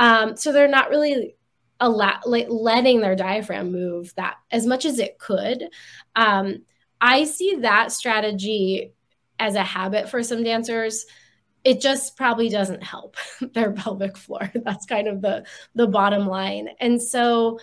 [0.00, 1.36] Um, so they're not really
[1.84, 5.68] allow like letting their diaphragm move that as much as it could.
[6.16, 6.62] Um,
[7.00, 8.92] i see that strategy
[9.38, 11.06] as a habit for some dancers.
[11.64, 13.16] It just probably doesn't help
[13.52, 14.50] their pelvic floor.
[14.64, 15.44] That's kind of the
[15.74, 16.70] the bottom line.
[16.80, 17.58] And so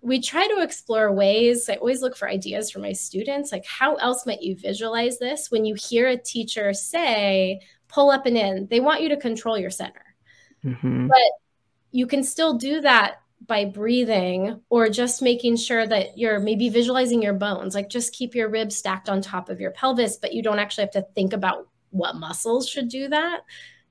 [0.00, 3.94] we try to explore ways i always look for ideas for my students like how
[3.94, 5.50] else might you visualize this?
[5.50, 9.58] When you hear a teacher say pull up and in they want you to control
[9.58, 10.04] your center.
[10.64, 11.08] Mm-hmm.
[11.08, 11.32] but
[11.92, 17.22] you can still do that by breathing or just making sure that you're maybe visualizing
[17.22, 20.42] your bones like just keep your ribs stacked on top of your pelvis but you
[20.42, 23.40] don't actually have to think about what muscles should do that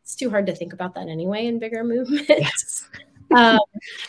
[0.04, 2.90] it's too hard to think about that anyway in bigger movements yes.
[3.36, 3.60] Um,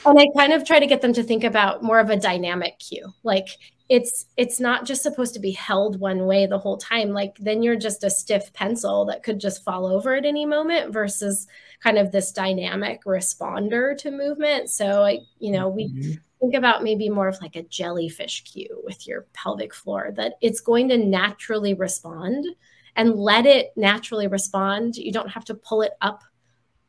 [0.07, 2.79] and i kind of try to get them to think about more of a dynamic
[2.79, 3.49] cue like
[3.89, 7.63] it's it's not just supposed to be held one way the whole time like then
[7.63, 11.47] you're just a stiff pencil that could just fall over at any moment versus
[11.83, 14.71] kind of this dynamic responder to movement.
[14.71, 16.13] So I, you know, we mm-hmm.
[16.41, 20.61] think about maybe more of like a jellyfish cue with your pelvic floor, that it's
[20.61, 22.47] going to naturally respond
[22.95, 24.97] and let it naturally respond.
[24.97, 26.23] You don't have to pull it up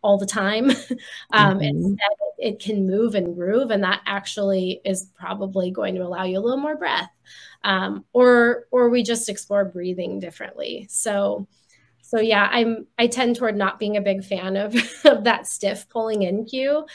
[0.04, 0.70] all the time.
[1.34, 1.62] um, mm-hmm.
[1.62, 6.38] Instead, it can move and groove, and that actually is probably going to allow you
[6.38, 7.10] a little more breath.
[7.64, 10.86] Um, or or we just explore breathing differently.
[10.90, 11.48] So
[12.02, 14.76] so yeah, I'm I tend toward not being a big fan of,
[15.06, 16.86] of that stiff pulling in cue.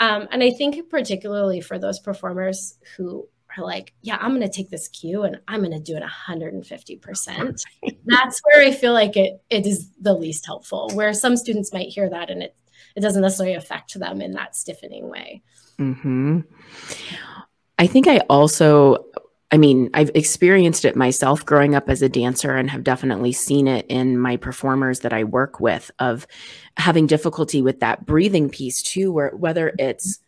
[0.00, 4.48] Um, and I think particularly for those performers who are like, yeah, I'm going to
[4.48, 7.62] take this cue and I'm going to do it 150%.
[8.06, 10.90] That's where I feel like it it is the least helpful.
[10.94, 12.54] Where some students might hear that and it
[12.96, 15.42] it doesn't necessarily affect them in that stiffening way.
[15.78, 16.40] hmm
[17.78, 19.06] I think I also
[19.52, 23.68] I mean, I've experienced it myself growing up as a dancer and have definitely seen
[23.68, 26.26] it in my performers that I work with of
[26.78, 30.20] having difficulty with that breathing piece too, where whether it's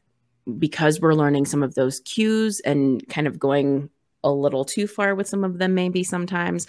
[0.59, 3.91] because we're learning some of those cues and kind of going
[4.23, 6.67] a little too far with some of them, maybe sometimes,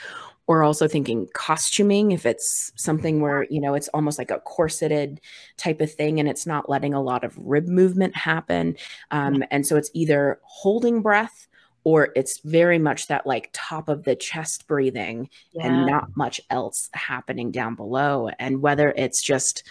[0.48, 5.20] or also thinking costuming if it's something where you know it's almost like a corseted
[5.58, 8.76] type of thing and it's not letting a lot of rib movement happen.
[9.12, 11.48] Um, and so it's either holding breath
[11.84, 15.68] or it's very much that like top of the chest breathing yeah.
[15.68, 18.30] and not much else happening down below.
[18.40, 19.64] And whether it's just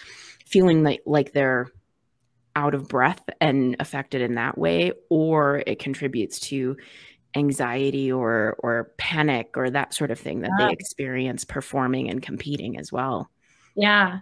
[0.45, 1.71] feeling like like they're
[2.55, 6.77] out of breath and affected in that way or it contributes to
[7.35, 10.67] anxiety or or panic or that sort of thing that yeah.
[10.67, 13.29] they experience performing and competing as well.
[13.75, 14.19] Yeah.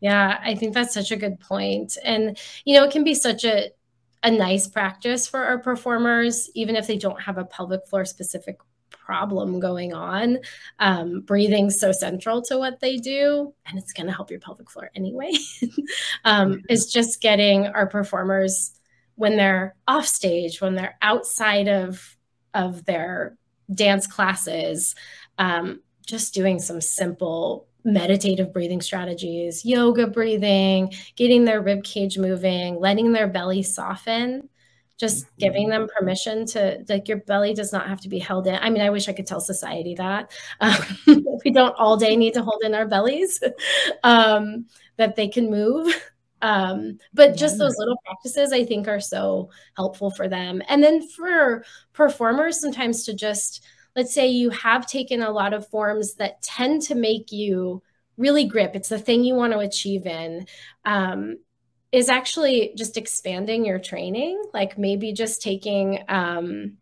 [0.00, 1.96] Yeah i think that's such a good point.
[2.04, 3.70] And you know it can be such a
[4.22, 8.58] a nice practice for our performers, even if they don't have a pelvic floor specific
[8.90, 10.38] problem going on.
[10.78, 14.70] Um, breathing so central to what they do, and it's going to help your pelvic
[14.70, 15.32] floor anyway.
[16.24, 18.72] um, is just getting our performers
[19.16, 22.16] when they're off stage, when they're outside of
[22.54, 23.36] of their
[23.72, 24.94] dance classes,
[25.38, 32.78] um, just doing some simple meditative breathing strategies, yoga breathing, getting their rib cage moving,
[32.78, 34.48] letting their belly soften,
[34.98, 38.56] just giving them permission to like your belly does not have to be held in.
[38.56, 40.76] I mean, I wish I could tell society that um,
[41.44, 43.40] we don't all day need to hold in our bellies,
[44.02, 45.94] um, that they can move.
[46.40, 50.62] Um, but just those little practices I think are so helpful for them.
[50.68, 53.64] And then for performers, sometimes to just
[53.96, 57.82] let's say you have taken a lot of forms that tend to make you
[58.16, 60.46] really grip, it's the thing you want to achieve in.
[60.84, 61.38] Um,
[61.90, 66.76] is actually just expanding your training, like maybe just taking um,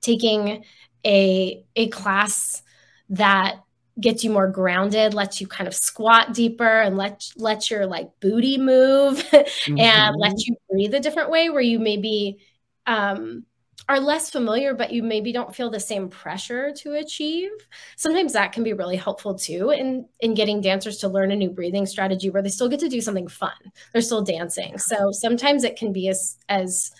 [0.00, 0.64] taking
[1.04, 2.62] a a class
[3.10, 3.56] that
[4.00, 8.08] gets you more grounded, lets you kind of squat deeper and let let your like
[8.20, 9.78] booty move mm-hmm.
[9.78, 12.38] and let you breathe a different way where you maybe
[12.86, 13.44] um
[13.88, 17.50] are less familiar, but you maybe don't feel the same pressure to achieve.
[17.96, 21.50] Sometimes that can be really helpful too in, in getting dancers to learn a new
[21.50, 23.52] breathing strategy where they still get to do something fun.
[23.92, 24.78] They're still dancing.
[24.78, 26.92] So sometimes it can be as, as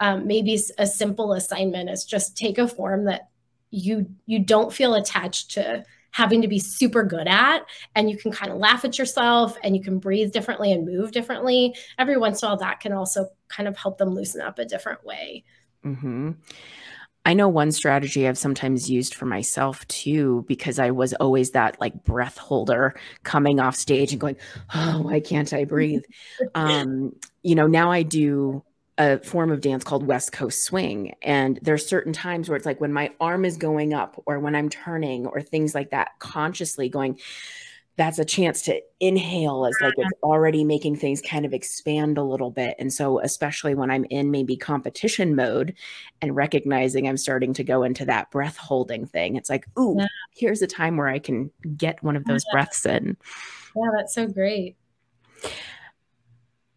[0.00, 3.28] um, maybe a simple assignment as just take a form that
[3.70, 8.32] you you don't feel attached to having to be super good at and you can
[8.32, 12.42] kind of laugh at yourself and you can breathe differently and move differently every once
[12.42, 15.44] in a while that can also kind of help them loosen up a different way
[15.84, 16.32] Mm-hmm.
[17.24, 21.78] I know one strategy I've sometimes used for myself too, because I was always that
[21.78, 24.36] like breath holder coming off stage and going,
[24.74, 26.04] Oh, why can't I breathe?
[26.54, 27.12] um,
[27.42, 28.64] you know, now I do
[28.98, 31.14] a form of dance called West Coast swing.
[31.22, 34.56] And there's certain times where it's like when my arm is going up or when
[34.56, 37.20] I'm turning or things like that, consciously going,
[37.98, 42.22] that's a chance to inhale as like it's already making things kind of expand a
[42.22, 42.76] little bit.
[42.78, 45.74] And so, especially when I'm in maybe competition mode
[46.22, 50.06] and recognizing I'm starting to go into that breath holding thing, it's like, ooh, yeah.
[50.30, 52.52] here's a time where I can get one of those yeah.
[52.52, 53.16] breaths in.
[53.74, 54.76] Yeah, that's so great.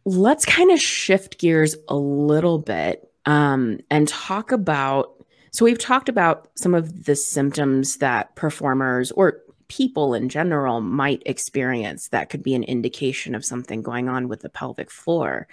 [0.05, 5.23] Let's kind of shift gears a little bit um, and talk about.
[5.51, 9.41] So, we've talked about some of the symptoms that performers or
[9.71, 14.41] people in general might experience that could be an indication of something going on with
[14.41, 15.47] the pelvic floor.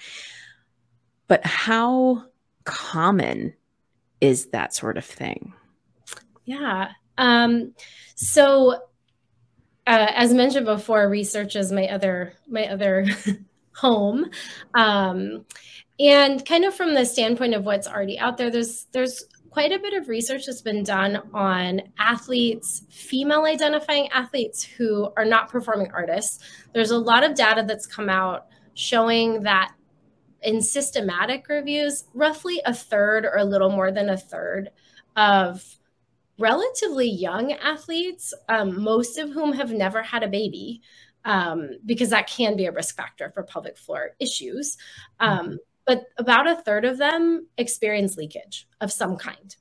[1.28, 2.24] But how
[2.64, 3.54] common
[4.20, 5.52] is that sort of thing?
[6.46, 6.88] Yeah.
[7.16, 7.74] Um,
[8.16, 8.72] so,
[9.86, 13.06] uh, as mentioned before, research is my other my other
[13.76, 14.28] home,
[14.74, 15.44] um,
[16.00, 19.78] and kind of from the standpoint of what's already out there, there's there's quite a
[19.78, 25.90] bit of research has been done on athletes, female identifying athletes who are not performing
[25.92, 26.40] artists.
[26.74, 29.72] There's a lot of data that's come out showing that
[30.42, 34.70] in systematic reviews, roughly a third or a little more than a third
[35.16, 35.64] of
[36.38, 40.80] relatively young athletes, um, most of whom have never had a baby,
[41.24, 44.76] um, because that can be a risk factor for pelvic floor issues.
[45.18, 45.54] Um, mm-hmm.
[45.88, 49.56] But about a third of them experience leakage of some kind.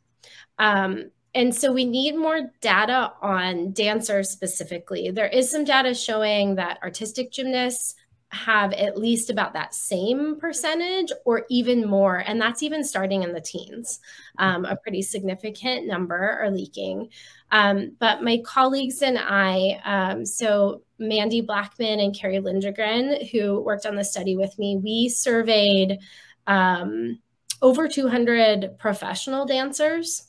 [0.60, 5.10] Um, and so we need more data on dancers specifically.
[5.10, 7.96] There is some data showing that artistic gymnasts
[8.30, 12.18] have at least about that same percentage or even more.
[12.18, 14.00] And that's even starting in the teens.
[14.38, 17.10] Um, a pretty significant number are leaking.
[17.52, 23.86] Um, but my colleagues and I, um, so Mandy Blackman and Carrie Lindgren, who worked
[23.86, 26.00] on the study with me, we surveyed
[26.48, 27.20] um,
[27.62, 30.27] over 200 professional dancers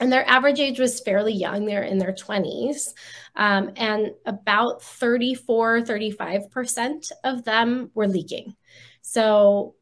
[0.00, 2.94] and their average age was fairly young they're in their 20s
[3.36, 8.56] um, and about 34 35% of them were leaking
[9.02, 9.74] so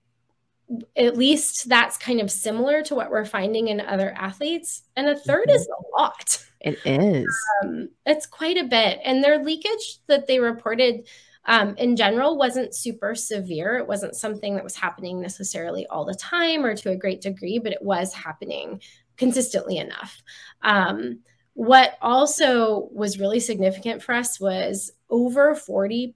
[0.97, 5.15] at least that's kind of similar to what we're finding in other athletes and a
[5.15, 5.51] 3rd mm-hmm.
[5.51, 7.27] is a lot it is
[7.63, 11.07] um, it's quite a bit and their leakage that they reported
[11.49, 13.79] um, in general wasn't super severe.
[13.79, 17.59] It wasn't something that was happening necessarily all the time or to a great degree,
[17.59, 18.83] but it was happening
[19.19, 20.23] consistently enough.
[20.63, 21.21] Um,
[21.55, 26.15] what also was really significant for us was over 40%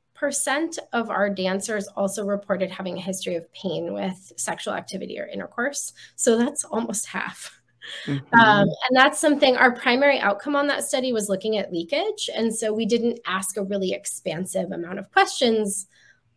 [0.93, 5.93] of our dancers also reported having a history of pain with sexual activity or intercourse.
[6.15, 7.61] So that's almost half.
[8.07, 8.39] Mm-hmm.
[8.39, 12.31] Um, and that's something our primary outcome on that study was looking at leakage.
[12.35, 15.89] And so we didn't ask a really expansive amount of questions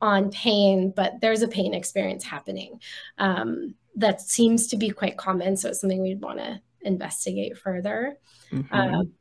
[0.01, 2.79] on pain, but there's a pain experience happening.
[3.17, 5.57] Um, that seems to be quite common.
[5.57, 8.17] So it's something we'd want to investigate further.
[8.51, 8.73] Mm-hmm.
[8.73, 9.13] Um,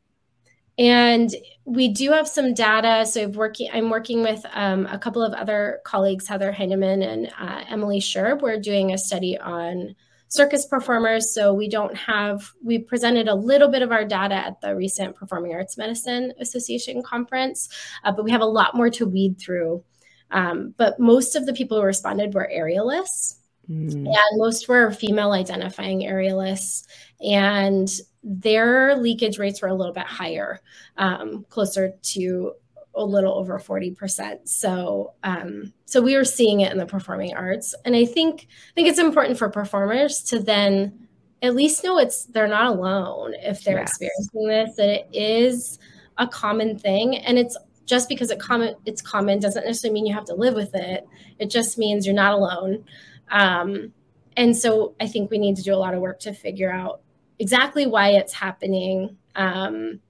[0.76, 3.06] and we do have some data.
[3.06, 7.32] So I'm working, I'm working with um, a couple of other colleagues, Heather Heineman and
[7.38, 8.42] uh, Emily Scherb.
[8.42, 9.94] We're doing a study on
[10.28, 11.32] circus performers.
[11.32, 15.14] So we don't have, we presented a little bit of our data at the recent
[15.14, 17.68] Performing Arts Medicine Association conference,
[18.02, 19.84] uh, but we have a lot more to weed through.
[20.32, 23.36] Um, but most of the people who responded were aerialists.
[23.70, 24.06] Mm.
[24.06, 26.86] And most were female identifying aerialists,
[27.20, 27.88] and
[28.22, 30.60] their leakage rates were a little bit higher,
[30.96, 32.52] um, closer to
[32.96, 34.48] a little over 40%.
[34.48, 37.74] So um, so we were seeing it in the performing arts.
[37.84, 41.08] And I think I think it's important for performers to then
[41.42, 43.90] at least know it's they're not alone if they're yes.
[43.90, 45.78] experiencing this, that it is
[46.18, 47.16] a common thing.
[47.18, 47.56] And it's
[47.86, 51.06] just because it common it's common doesn't necessarily mean you have to live with it.
[51.38, 52.84] It just means you're not alone.
[53.30, 53.92] Um,
[54.36, 57.00] and so I think we need to do a lot of work to figure out
[57.38, 59.16] exactly why it's happening.
[59.34, 60.00] Um,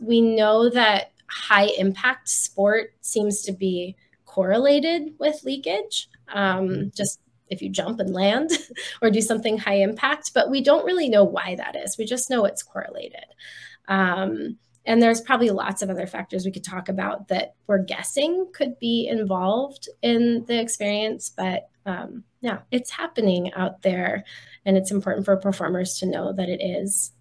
[0.00, 3.96] we know that high impact sport seems to be
[4.26, 6.08] correlated with leakage.
[6.28, 6.88] Um, mm-hmm.
[6.94, 8.50] just if you jump and land
[9.02, 11.96] or do something high impact, but we don't really know why that is.
[11.98, 13.26] We just know it's correlated.
[13.88, 18.48] Um, and there's probably lots of other factors we could talk about that we're guessing
[18.52, 24.24] could be involved in the experience, but um, yeah, it's happening out there,
[24.66, 27.12] and it's important for performers to know that it is.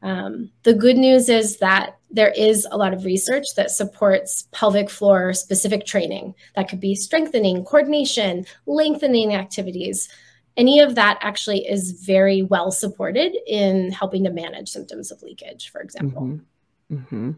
[0.00, 4.88] Um, the good news is that there is a lot of research that supports pelvic
[4.88, 6.34] floor specific training.
[6.54, 10.08] That could be strengthening, coordination, lengthening activities.
[10.56, 15.70] Any of that actually is very well supported in helping to manage symptoms of leakage,
[15.70, 16.22] for example.
[16.22, 16.96] Mm-hmm.
[16.96, 17.30] Mm-hmm.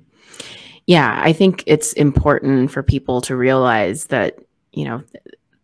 [0.86, 4.38] Yeah, I think it's important for people to realize that,
[4.72, 5.03] you know,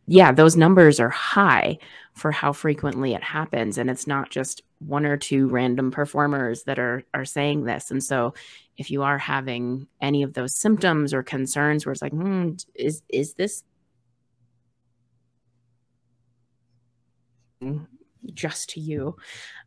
[0.06, 1.78] yeah, those numbers are high
[2.14, 3.76] for how frequently it happens.
[3.76, 7.90] And it's not just one or two random performers that are are saying this.
[7.90, 8.34] And so
[8.76, 13.02] if you are having any of those symptoms or concerns where it's like, hmm, is
[13.08, 13.64] is this
[18.34, 19.16] just to you?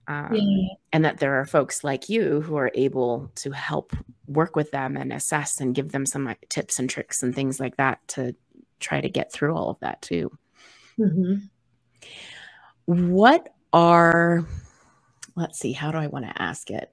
[0.08, 0.68] Um, yeah.
[0.94, 4.98] And that there are folks like you who are able to help work with them
[4.98, 8.36] and assess and give them some tips and tricks and things like that to
[8.80, 10.32] try to get through all of that too.
[10.98, 11.36] Mm-hmm.
[12.86, 14.46] What are,
[15.36, 16.92] let's see, how do I want to ask it?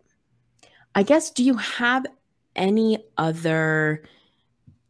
[0.94, 2.06] I guess, do you have
[2.54, 4.02] any other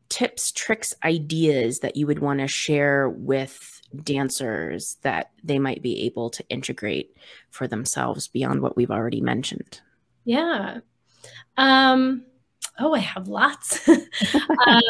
[0.08, 6.02] tips, tricks, ideas that you would want to share with dancers that they might be
[6.06, 7.16] able to integrate
[7.50, 9.80] for themselves beyond what we've already mentioned?
[10.24, 10.78] Yeah.
[11.56, 12.24] Um,
[12.78, 13.88] oh, I have lots.
[14.66, 14.82] um,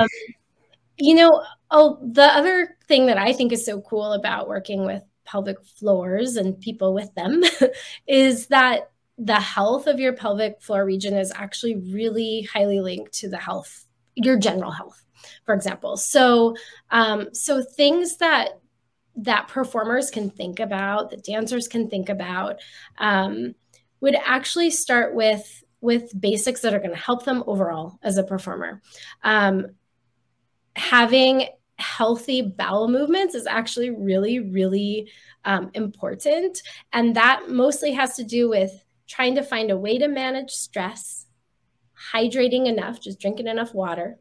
[0.99, 5.03] you know, oh, the other thing that I think is so cool about working with
[5.25, 7.43] pelvic floors and people with them
[8.07, 13.29] is that the health of your pelvic floor region is actually really highly linked to
[13.29, 15.03] the health, your general health,
[15.45, 15.97] for example.
[15.97, 16.55] So,
[16.91, 18.61] um, so things that
[19.19, 22.57] that performers can think about, that dancers can think about,
[22.99, 23.55] um,
[24.01, 28.25] would actually start with with basics that are going to help them overall as a
[28.25, 28.83] performer.
[29.23, 29.67] Um,
[30.77, 31.49] having
[31.79, 35.11] healthy bowel movements is actually really, really
[35.45, 36.63] um, important.
[36.93, 38.73] And that mostly has to do with
[39.09, 41.27] trying to find a way to manage stress,
[42.13, 44.19] hydrating enough, just drinking enough water,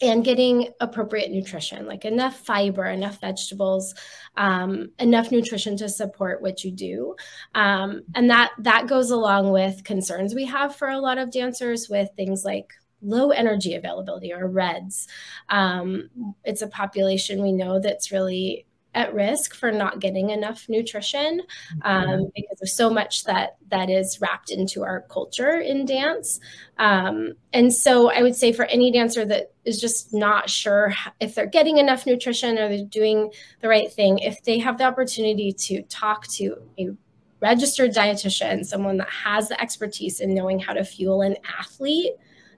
[0.00, 3.94] and getting appropriate nutrition, like enough fiber, enough vegetables,
[4.36, 7.14] um, enough nutrition to support what you do,
[7.54, 11.88] um, and that that goes along with concerns we have for a lot of dancers
[11.88, 12.74] with things like
[13.06, 15.06] low energy availability or RED-S.
[15.48, 16.10] Um,
[16.44, 21.42] it's a population we know that's really at risk for not getting enough nutrition
[21.82, 22.24] um, mm-hmm.
[22.34, 26.40] because of so much that that is wrapped into our culture in dance
[26.78, 31.34] um, and so i would say for any dancer that is just not sure if
[31.34, 33.30] they're getting enough nutrition or they're doing
[33.60, 36.88] the right thing if they have the opportunity to talk to a
[37.40, 42.12] registered dietitian someone that has the expertise in knowing how to fuel an athlete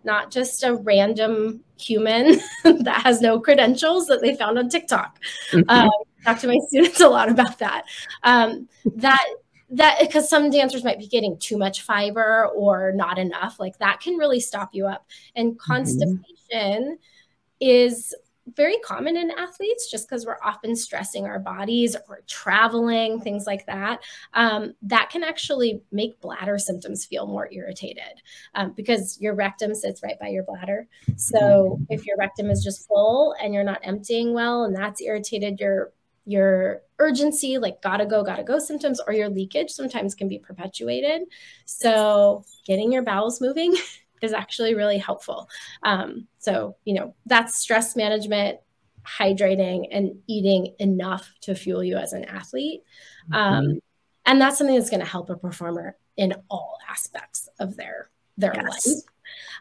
[0.08, 5.20] not just a random human that has no credentials that they found on TikTok.
[5.52, 5.68] Mm-hmm.
[5.68, 5.90] Um,
[6.24, 7.84] talk to my students a lot about that.
[8.22, 9.24] Um, that
[9.70, 14.00] that because some dancers might be getting too much fiber or not enough, like that
[14.00, 15.06] can really stop you up.
[15.36, 15.72] And mm-hmm.
[15.72, 16.16] constipation
[16.82, 16.94] mm-hmm.
[17.60, 18.14] is
[18.54, 23.66] very common in athletes just because we're often stressing our bodies or traveling, things like
[23.66, 24.00] that.
[24.34, 28.22] Um, that can actually make bladder symptoms feel more irritated
[28.54, 30.88] um, because your rectum sits right by your bladder.
[31.16, 35.60] So if your rectum is just full and you're not emptying well and that's irritated
[35.60, 35.92] your
[36.28, 41.22] your urgency, like gotta go, gotta go symptoms, or your leakage sometimes can be perpetuated.
[41.64, 43.74] So, getting your bowels moving
[44.22, 45.48] is actually really helpful.
[45.82, 48.58] Um, so, you know, that's stress management,
[49.06, 52.82] hydrating, and eating enough to fuel you as an athlete.
[53.32, 53.78] Um, mm-hmm.
[54.26, 58.52] and that's something that's going to help a performer in all aspects of their their
[58.54, 58.86] yes.
[58.86, 58.96] life.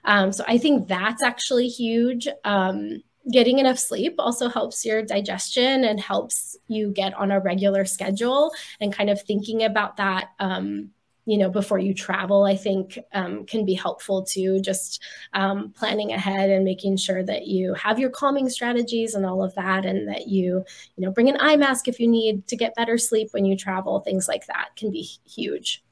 [0.05, 2.27] Um, so I think that's actually huge.
[2.43, 7.85] Um, getting enough sleep also helps your digestion and helps you get on a regular
[7.85, 10.91] schedule and kind of thinking about that um,
[11.27, 15.03] you know before you travel i think um, can be helpful too just
[15.33, 19.53] um, planning ahead and making sure that you have your calming strategies and all of
[19.55, 20.63] that and that you
[20.95, 23.55] you know bring an eye mask if you need to get better sleep when you
[23.55, 25.83] travel things like that can be huge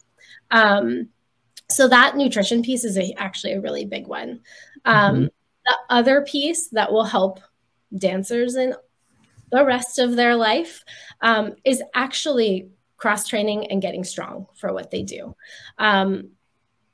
[0.52, 1.10] um,
[1.70, 4.40] so that nutrition piece is a, actually a really big one
[4.86, 5.24] um, mm-hmm.
[5.66, 7.42] the other piece that will help
[7.98, 8.74] dancers in
[9.52, 10.84] the rest of their life
[11.22, 12.70] um, is actually
[13.06, 15.36] cross training and getting strong for what they do.
[15.78, 16.32] Um,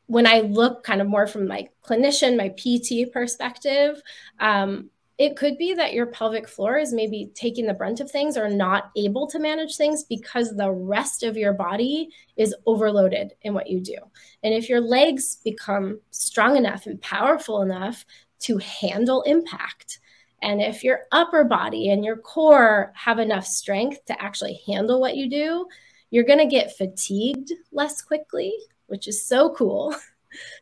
[0.08, 4.02] when I look kind of more from my clinician, my PT perspective,
[4.38, 8.36] um, it could be that your pelvic floor is maybe taking the brunt of things
[8.36, 13.54] or not able to manage things because the rest of your body is overloaded in
[13.54, 13.96] what you do.
[14.44, 18.04] And if your legs become strong enough and powerful enough
[18.42, 20.02] to handle impact,
[20.42, 25.16] and if your upper body and your core have enough strength to actually handle what
[25.16, 25.68] you do,
[26.12, 28.54] you're going to get fatigued less quickly,
[28.88, 29.96] which is so cool.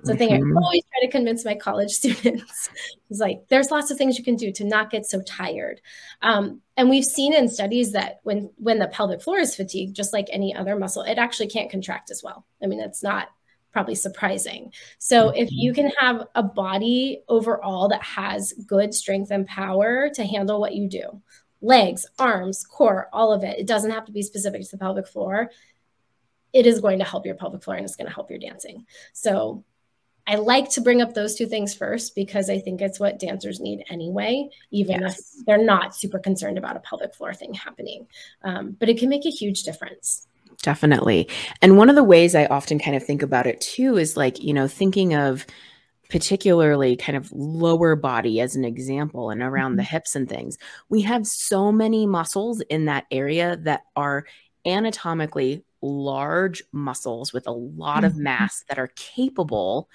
[0.03, 0.17] So, mm-hmm.
[0.17, 0.57] thing I mm-hmm.
[0.57, 2.71] always try to convince my college students
[3.11, 5.79] is like, there's lots of things you can do to not get so tired.
[6.23, 10.11] Um, and we've seen in studies that when when the pelvic floor is fatigued, just
[10.11, 12.45] like any other muscle, it actually can't contract as well.
[12.63, 13.27] I mean, it's not
[13.71, 14.71] probably surprising.
[14.97, 20.25] So, if you can have a body overall that has good strength and power to
[20.25, 21.21] handle what you do,
[21.61, 23.59] legs, arms, core, all of it.
[23.59, 25.51] It doesn't have to be specific to the pelvic floor.
[26.53, 28.85] It is going to help your pelvic floor and it's going to help your dancing.
[29.13, 29.63] So
[30.25, 33.59] I like to bring up those two things first because I think it's what dancers
[33.59, 35.35] need anyway, even yes.
[35.39, 38.07] if they're not super concerned about a pelvic floor thing happening.
[38.43, 40.27] Um, but it can make a huge difference.
[40.61, 41.27] Definitely.
[41.61, 44.43] And one of the ways I often kind of think about it too is like,
[44.43, 45.47] you know, thinking of
[46.09, 49.77] particularly kind of lower body as an example and around mm-hmm.
[49.77, 50.57] the hips and things
[50.89, 54.25] we have so many muscles in that area that are
[54.65, 58.05] anatomically large muscles with a lot mm-hmm.
[58.05, 59.87] of mass that are capable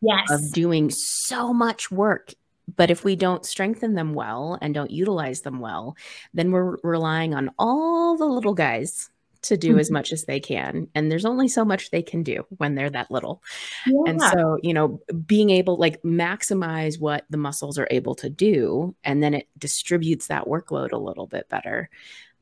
[0.00, 0.30] yes.
[0.30, 2.32] of doing so much work
[2.76, 5.96] but if we don't strengthen them well and don't utilize them well
[6.34, 9.10] then we're relying on all the little guys
[9.42, 9.80] to do mm-hmm.
[9.80, 12.90] as much as they can and there's only so much they can do when they're
[12.90, 13.42] that little
[13.86, 14.02] yeah.
[14.06, 18.94] and so you know being able like maximize what the muscles are able to do
[19.04, 21.90] and then it distributes that workload a little bit better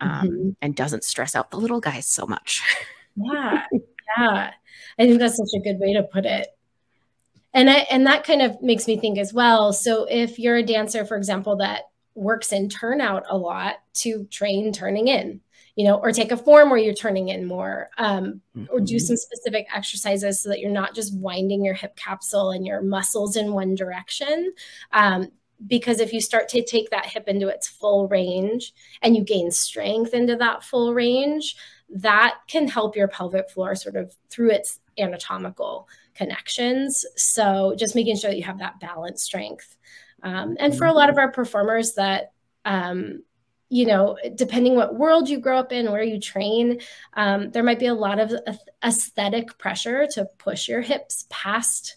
[0.00, 0.50] um, mm-hmm.
[0.62, 2.62] and doesn't stress out the little guys so much
[3.16, 3.64] yeah
[4.18, 4.50] yeah
[4.98, 6.48] i think that's such a good way to put it
[7.52, 10.62] and I, and that kind of makes me think as well so if you're a
[10.62, 11.84] dancer for example that
[12.14, 15.40] works in turnout a lot to train turning in
[15.76, 18.64] you know or take a form where you're turning in more um, mm-hmm.
[18.70, 18.98] or do mm-hmm.
[18.98, 23.36] some specific exercises so that you're not just winding your hip capsule and your muscles
[23.36, 24.52] in one direction
[24.92, 25.30] um,
[25.66, 29.50] because if you start to take that hip into its full range and you gain
[29.50, 31.56] strength into that full range
[31.88, 38.16] that can help your pelvic floor sort of through its anatomical connections so just making
[38.16, 39.76] sure that you have that balance strength
[40.22, 42.32] um, and for a lot of our performers that,
[42.64, 43.22] um,
[43.70, 46.80] you know, depending what world you grow up in, where you train,
[47.14, 48.32] um, there might be a lot of
[48.84, 51.96] aesthetic pressure to push your hips past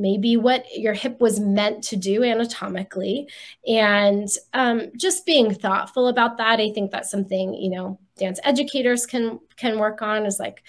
[0.00, 3.28] maybe what your hip was meant to do anatomically.
[3.68, 9.06] And um, just being thoughtful about that i think that's something you know dance educators
[9.06, 10.62] can can work on is like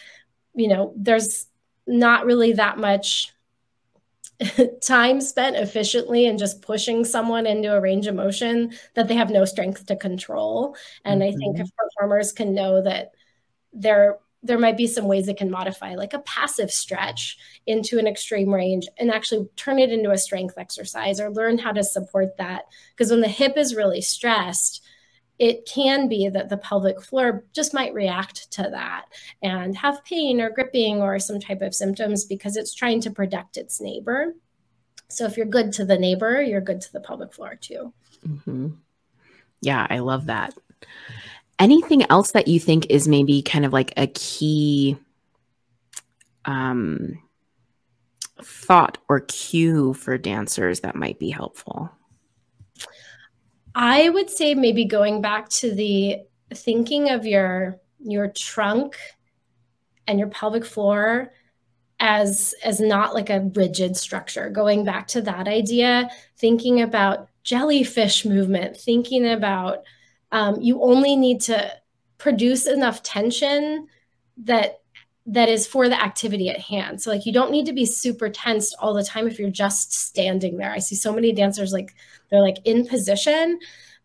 [0.53, 1.47] you know there's
[1.87, 3.33] not really that much
[4.81, 9.29] time spent efficiently and just pushing someone into a range of motion that they have
[9.29, 10.75] no strength to control.
[11.05, 11.35] And mm-hmm.
[11.35, 11.87] I think if mm-hmm.
[11.87, 13.11] performers can know that
[13.73, 17.37] there there might be some ways it can modify like a passive stretch
[17.67, 21.71] into an extreme range and actually turn it into a strength exercise or learn how
[21.71, 22.63] to support that
[22.95, 24.83] because when the hip is really stressed
[25.41, 29.05] it can be that the pelvic floor just might react to that
[29.41, 33.57] and have pain or gripping or some type of symptoms because it's trying to protect
[33.57, 34.35] its neighbor.
[35.07, 37.91] So if you're good to the neighbor, you're good to the pelvic floor too.
[38.23, 38.67] Mm-hmm.
[39.61, 40.53] Yeah, I love that.
[41.57, 44.95] Anything else that you think is maybe kind of like a key
[46.45, 47.17] um,
[48.43, 51.89] thought or cue for dancers that might be helpful?
[53.75, 56.19] I would say maybe going back to the
[56.53, 58.97] thinking of your your trunk
[60.07, 61.31] and your pelvic floor
[61.99, 68.25] as as not like a rigid structure going back to that idea thinking about jellyfish
[68.25, 69.83] movement thinking about
[70.31, 71.71] um, you only need to
[72.17, 73.87] produce enough tension
[74.37, 74.80] that
[75.31, 77.01] that is for the activity at hand.
[77.01, 79.93] So like you don't need to be super tensed all the time if you're just
[79.93, 80.71] standing there.
[80.71, 81.95] I see so many dancers like
[82.29, 83.57] they're like in position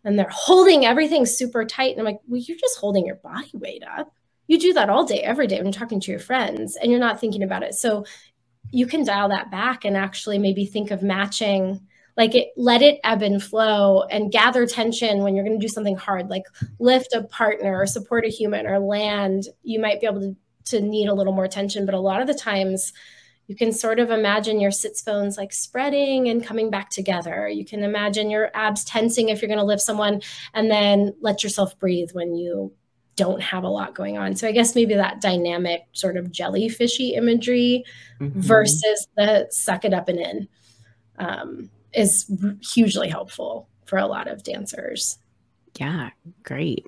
[0.04, 1.90] and they're holding everything super tight.
[1.90, 4.12] And I'm like, well, you're just holding your body weight up.
[4.46, 7.00] You do that all day, every day when you're talking to your friends and you're
[7.00, 7.74] not thinking about it.
[7.74, 8.04] So
[8.70, 11.80] you can dial that back and actually maybe think of matching
[12.16, 15.72] like it let it ebb and flow and gather tension when you're going to do
[15.72, 16.44] something hard like
[16.78, 20.34] lift a partner or support a human or land you might be able to
[20.66, 21.86] to need a little more attention.
[21.86, 22.92] But a lot of the times,
[23.46, 27.48] you can sort of imagine your sits bones like spreading and coming back together.
[27.48, 30.20] You can imagine your abs tensing if you're going to lift someone,
[30.52, 32.72] and then let yourself breathe when you
[33.14, 34.36] don't have a lot going on.
[34.36, 37.84] So I guess maybe that dynamic sort of jellyfishy imagery
[38.20, 38.40] mm-hmm.
[38.40, 40.48] versus the suck it up and in
[41.18, 45.18] um, is hugely helpful for a lot of dancers.
[45.78, 46.10] Yeah,
[46.42, 46.86] great.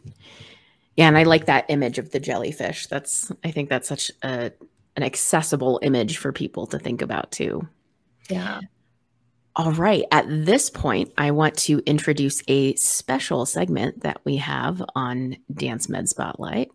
[0.99, 2.89] Yeah, and I like that image of the jellyfish.
[2.89, 4.51] That's I think that's such a
[4.97, 7.69] an accessible image for people to think about too.
[8.29, 8.63] Yeah.
[9.55, 10.03] All right.
[10.11, 15.89] At this point, I want to introduce a special segment that we have on Dance
[15.89, 16.73] Med Spotlight.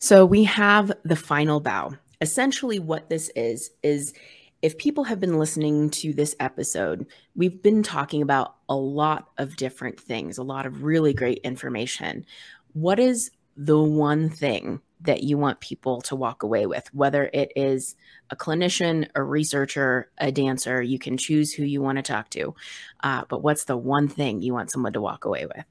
[0.00, 1.94] So we have the final bow
[2.24, 4.14] essentially what this is is
[4.62, 7.06] if people have been listening to this episode,
[7.36, 12.24] we've been talking about a lot of different things, a lot of really great information.
[12.72, 17.52] What is the one thing that you want people to walk away with, whether it
[17.54, 17.94] is
[18.30, 22.54] a clinician, a researcher, a dancer, you can choose who you want to talk to.
[23.02, 25.66] Uh, but what's the one thing you want someone to walk away with?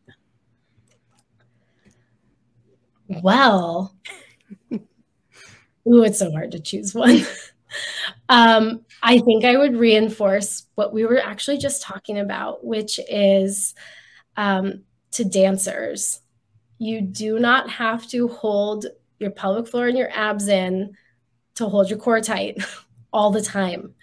[3.24, 3.96] Well,
[5.88, 7.22] Ooh, it's so hard to choose one.
[8.30, 13.76] um, I think I would reinforce what we were actually just talking about, which is
[14.38, 16.22] um, to dancers.
[16.78, 18.86] You do not have to hold
[19.20, 20.96] your pelvic floor and your abs in
[21.56, 22.64] to hold your core tight
[23.14, 23.94] all the time.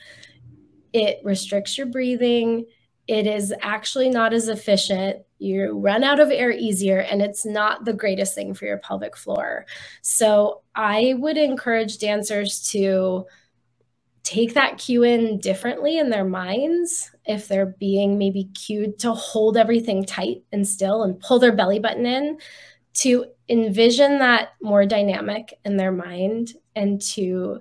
[0.92, 2.66] It restricts your breathing.
[3.06, 7.84] It is actually not as efficient you run out of air easier and it's not
[7.84, 9.66] the greatest thing for your pelvic floor.
[10.02, 13.26] So I would encourage dancers to
[14.22, 19.56] take that cue in differently in their minds if they're being maybe cued to hold
[19.56, 22.38] everything tight and still and pull their belly button in
[22.92, 27.60] to envision that more dynamic in their mind and to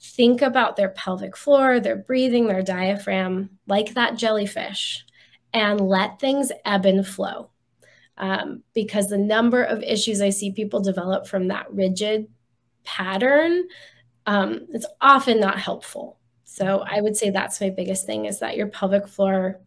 [0.00, 5.04] think about their pelvic floor, their breathing, their diaphragm like that jellyfish
[5.52, 7.50] and let things ebb and flow.
[8.16, 12.28] Um, because the number of issues I see people develop from that rigid
[12.84, 13.68] pattern,
[14.26, 16.18] um, it's often not helpful.
[16.44, 19.60] So I would say that's my biggest thing is that your pelvic floor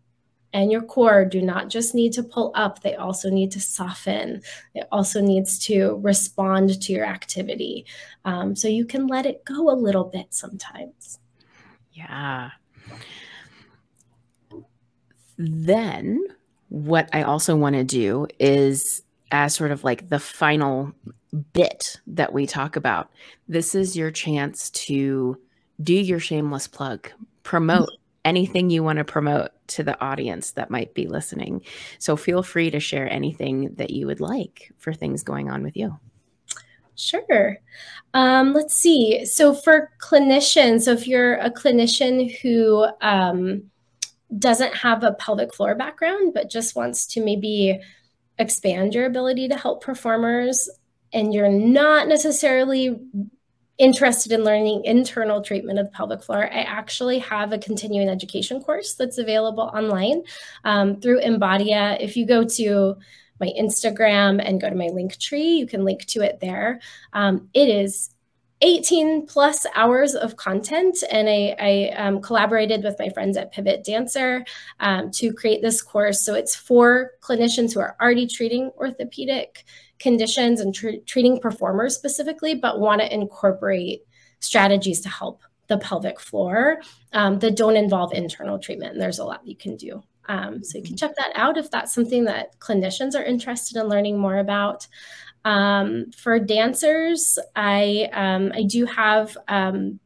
[0.54, 4.42] and your core do not just need to pull up, they also need to soften.
[4.76, 7.86] It also needs to respond to your activity.
[8.26, 11.20] Um, so you can let it go a little bit sometimes.
[11.94, 12.52] Yeah.
[15.44, 16.24] Then,
[16.70, 20.94] what I also want to do is, as sort of like the final
[21.54, 23.10] bit that we talk about,
[23.48, 25.36] this is your chance to
[25.82, 27.10] do your shameless plug,
[27.42, 27.90] promote
[28.26, 31.64] anything you want to promote to the audience that might be listening.
[31.98, 35.76] So feel free to share anything that you would like for things going on with
[35.76, 35.98] you.
[36.96, 37.58] Sure.
[38.14, 39.26] Um, let's see.
[39.26, 43.71] So for clinicians, so if you're a clinician who um,
[44.38, 47.80] doesn't have a pelvic floor background, but just wants to maybe
[48.38, 50.70] expand your ability to help performers,
[51.14, 53.00] and you're not necessarily
[53.78, 58.62] interested in learning internal treatment of the pelvic floor, I actually have a continuing education
[58.62, 60.22] course that's available online
[60.64, 61.98] um, through Embodia.
[62.00, 62.96] If you go to
[63.40, 66.80] my Instagram and go to my Linktree, you can link to it there.
[67.12, 68.12] Um, it is
[68.62, 73.84] 18 plus hours of content and i, I um, collaborated with my friends at pivot
[73.84, 74.46] dancer
[74.80, 76.24] um, to create this course.
[76.24, 79.66] So it's for clinicians who are already treating orthopedic
[80.00, 84.04] conditions and tr- treating performers specifically but want to incorporate
[84.40, 86.82] strategies to help the pelvic floor
[87.14, 90.04] um, that don't involve internal treatment and there's a lot you can do.
[90.28, 93.88] Um, so you can check that out if that's something that clinicians are interested in
[93.88, 94.88] learning more about
[95.46, 99.38] um, for dancers, I um, I do have.
[99.48, 100.00] Um,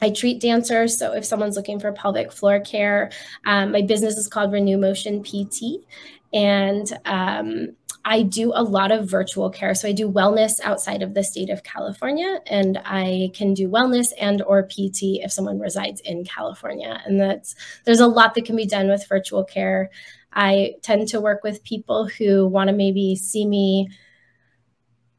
[0.00, 0.96] I treat dancers.
[0.96, 3.10] So if someone's looking for pelvic floor care,
[3.46, 5.84] um, my business is called Renew Motion PT,
[6.32, 7.70] and um,
[8.04, 9.74] I do a lot of virtual care.
[9.74, 14.12] So I do wellness outside of the state of California, and I can do wellness
[14.20, 17.02] and or PT if someone resides in California.
[17.04, 17.54] And that's
[17.84, 19.90] there's a lot that can be done with virtual care.
[20.32, 23.88] I tend to work with people who want to maybe see me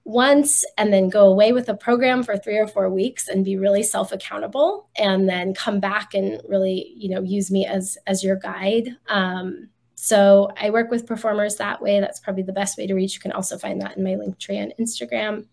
[0.06, 3.58] once and then go away with a program for three or four weeks and be
[3.58, 8.24] really self accountable and then come back and really you know use me as as
[8.24, 12.88] your guide um, so i work with performers that way that's probably the best way
[12.88, 15.46] to reach you can also find that in my Linktree on instagram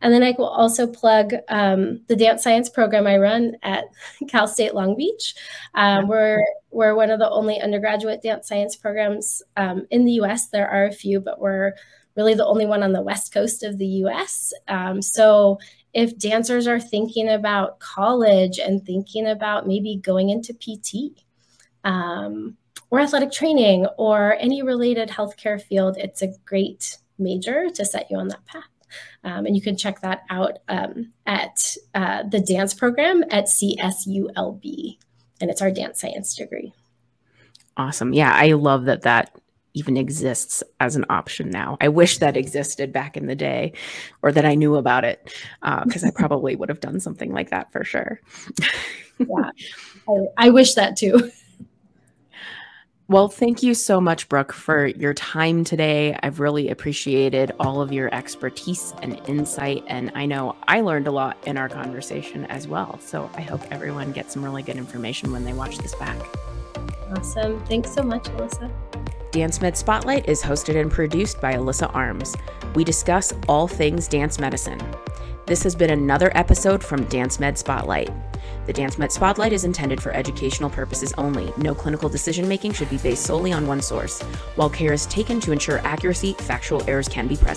[0.00, 3.84] and then I will also plug um, the dance science program I run at
[4.28, 5.34] Cal State Long Beach.
[5.74, 10.48] Um, we're, we're one of the only undergraduate dance science programs um, in the US.
[10.48, 11.72] There are a few, but we're
[12.16, 14.52] really the only one on the west coast of the US.
[14.68, 15.58] Um, so
[15.92, 21.20] if dancers are thinking about college and thinking about maybe going into PT
[21.84, 22.56] um,
[22.90, 28.18] or athletic training or any related healthcare field, it's a great major to set you
[28.18, 28.64] on that path.
[29.24, 34.98] Um, and you can check that out um, at uh, the dance program at CSULB.
[35.40, 36.72] And it's our dance science degree.
[37.76, 38.12] Awesome.
[38.12, 39.36] Yeah, I love that that
[39.74, 41.76] even exists as an option now.
[41.80, 43.72] I wish that existed back in the day
[44.22, 45.34] or that I knew about it
[45.84, 48.20] because uh, I probably would have done something like that for sure.
[49.18, 49.50] yeah,
[50.08, 51.30] I, I wish that too.
[53.06, 56.18] Well, thank you so much, Brooke, for your time today.
[56.22, 59.84] I've really appreciated all of your expertise and insight.
[59.88, 62.98] And I know I learned a lot in our conversation as well.
[63.00, 66.16] So I hope everyone gets some really good information when they watch this back.
[67.10, 67.62] Awesome.
[67.66, 68.70] Thanks so much, Alyssa.
[69.34, 72.36] Dance Med Spotlight is hosted and produced by Alyssa Arms.
[72.76, 74.80] We discuss all things dance medicine.
[75.44, 78.12] This has been another episode from Dance Med Spotlight.
[78.66, 81.52] The Dance Med Spotlight is intended for educational purposes only.
[81.56, 84.22] No clinical decision making should be based solely on one source.
[84.54, 87.50] While care is taken to ensure accuracy, factual errors can be present.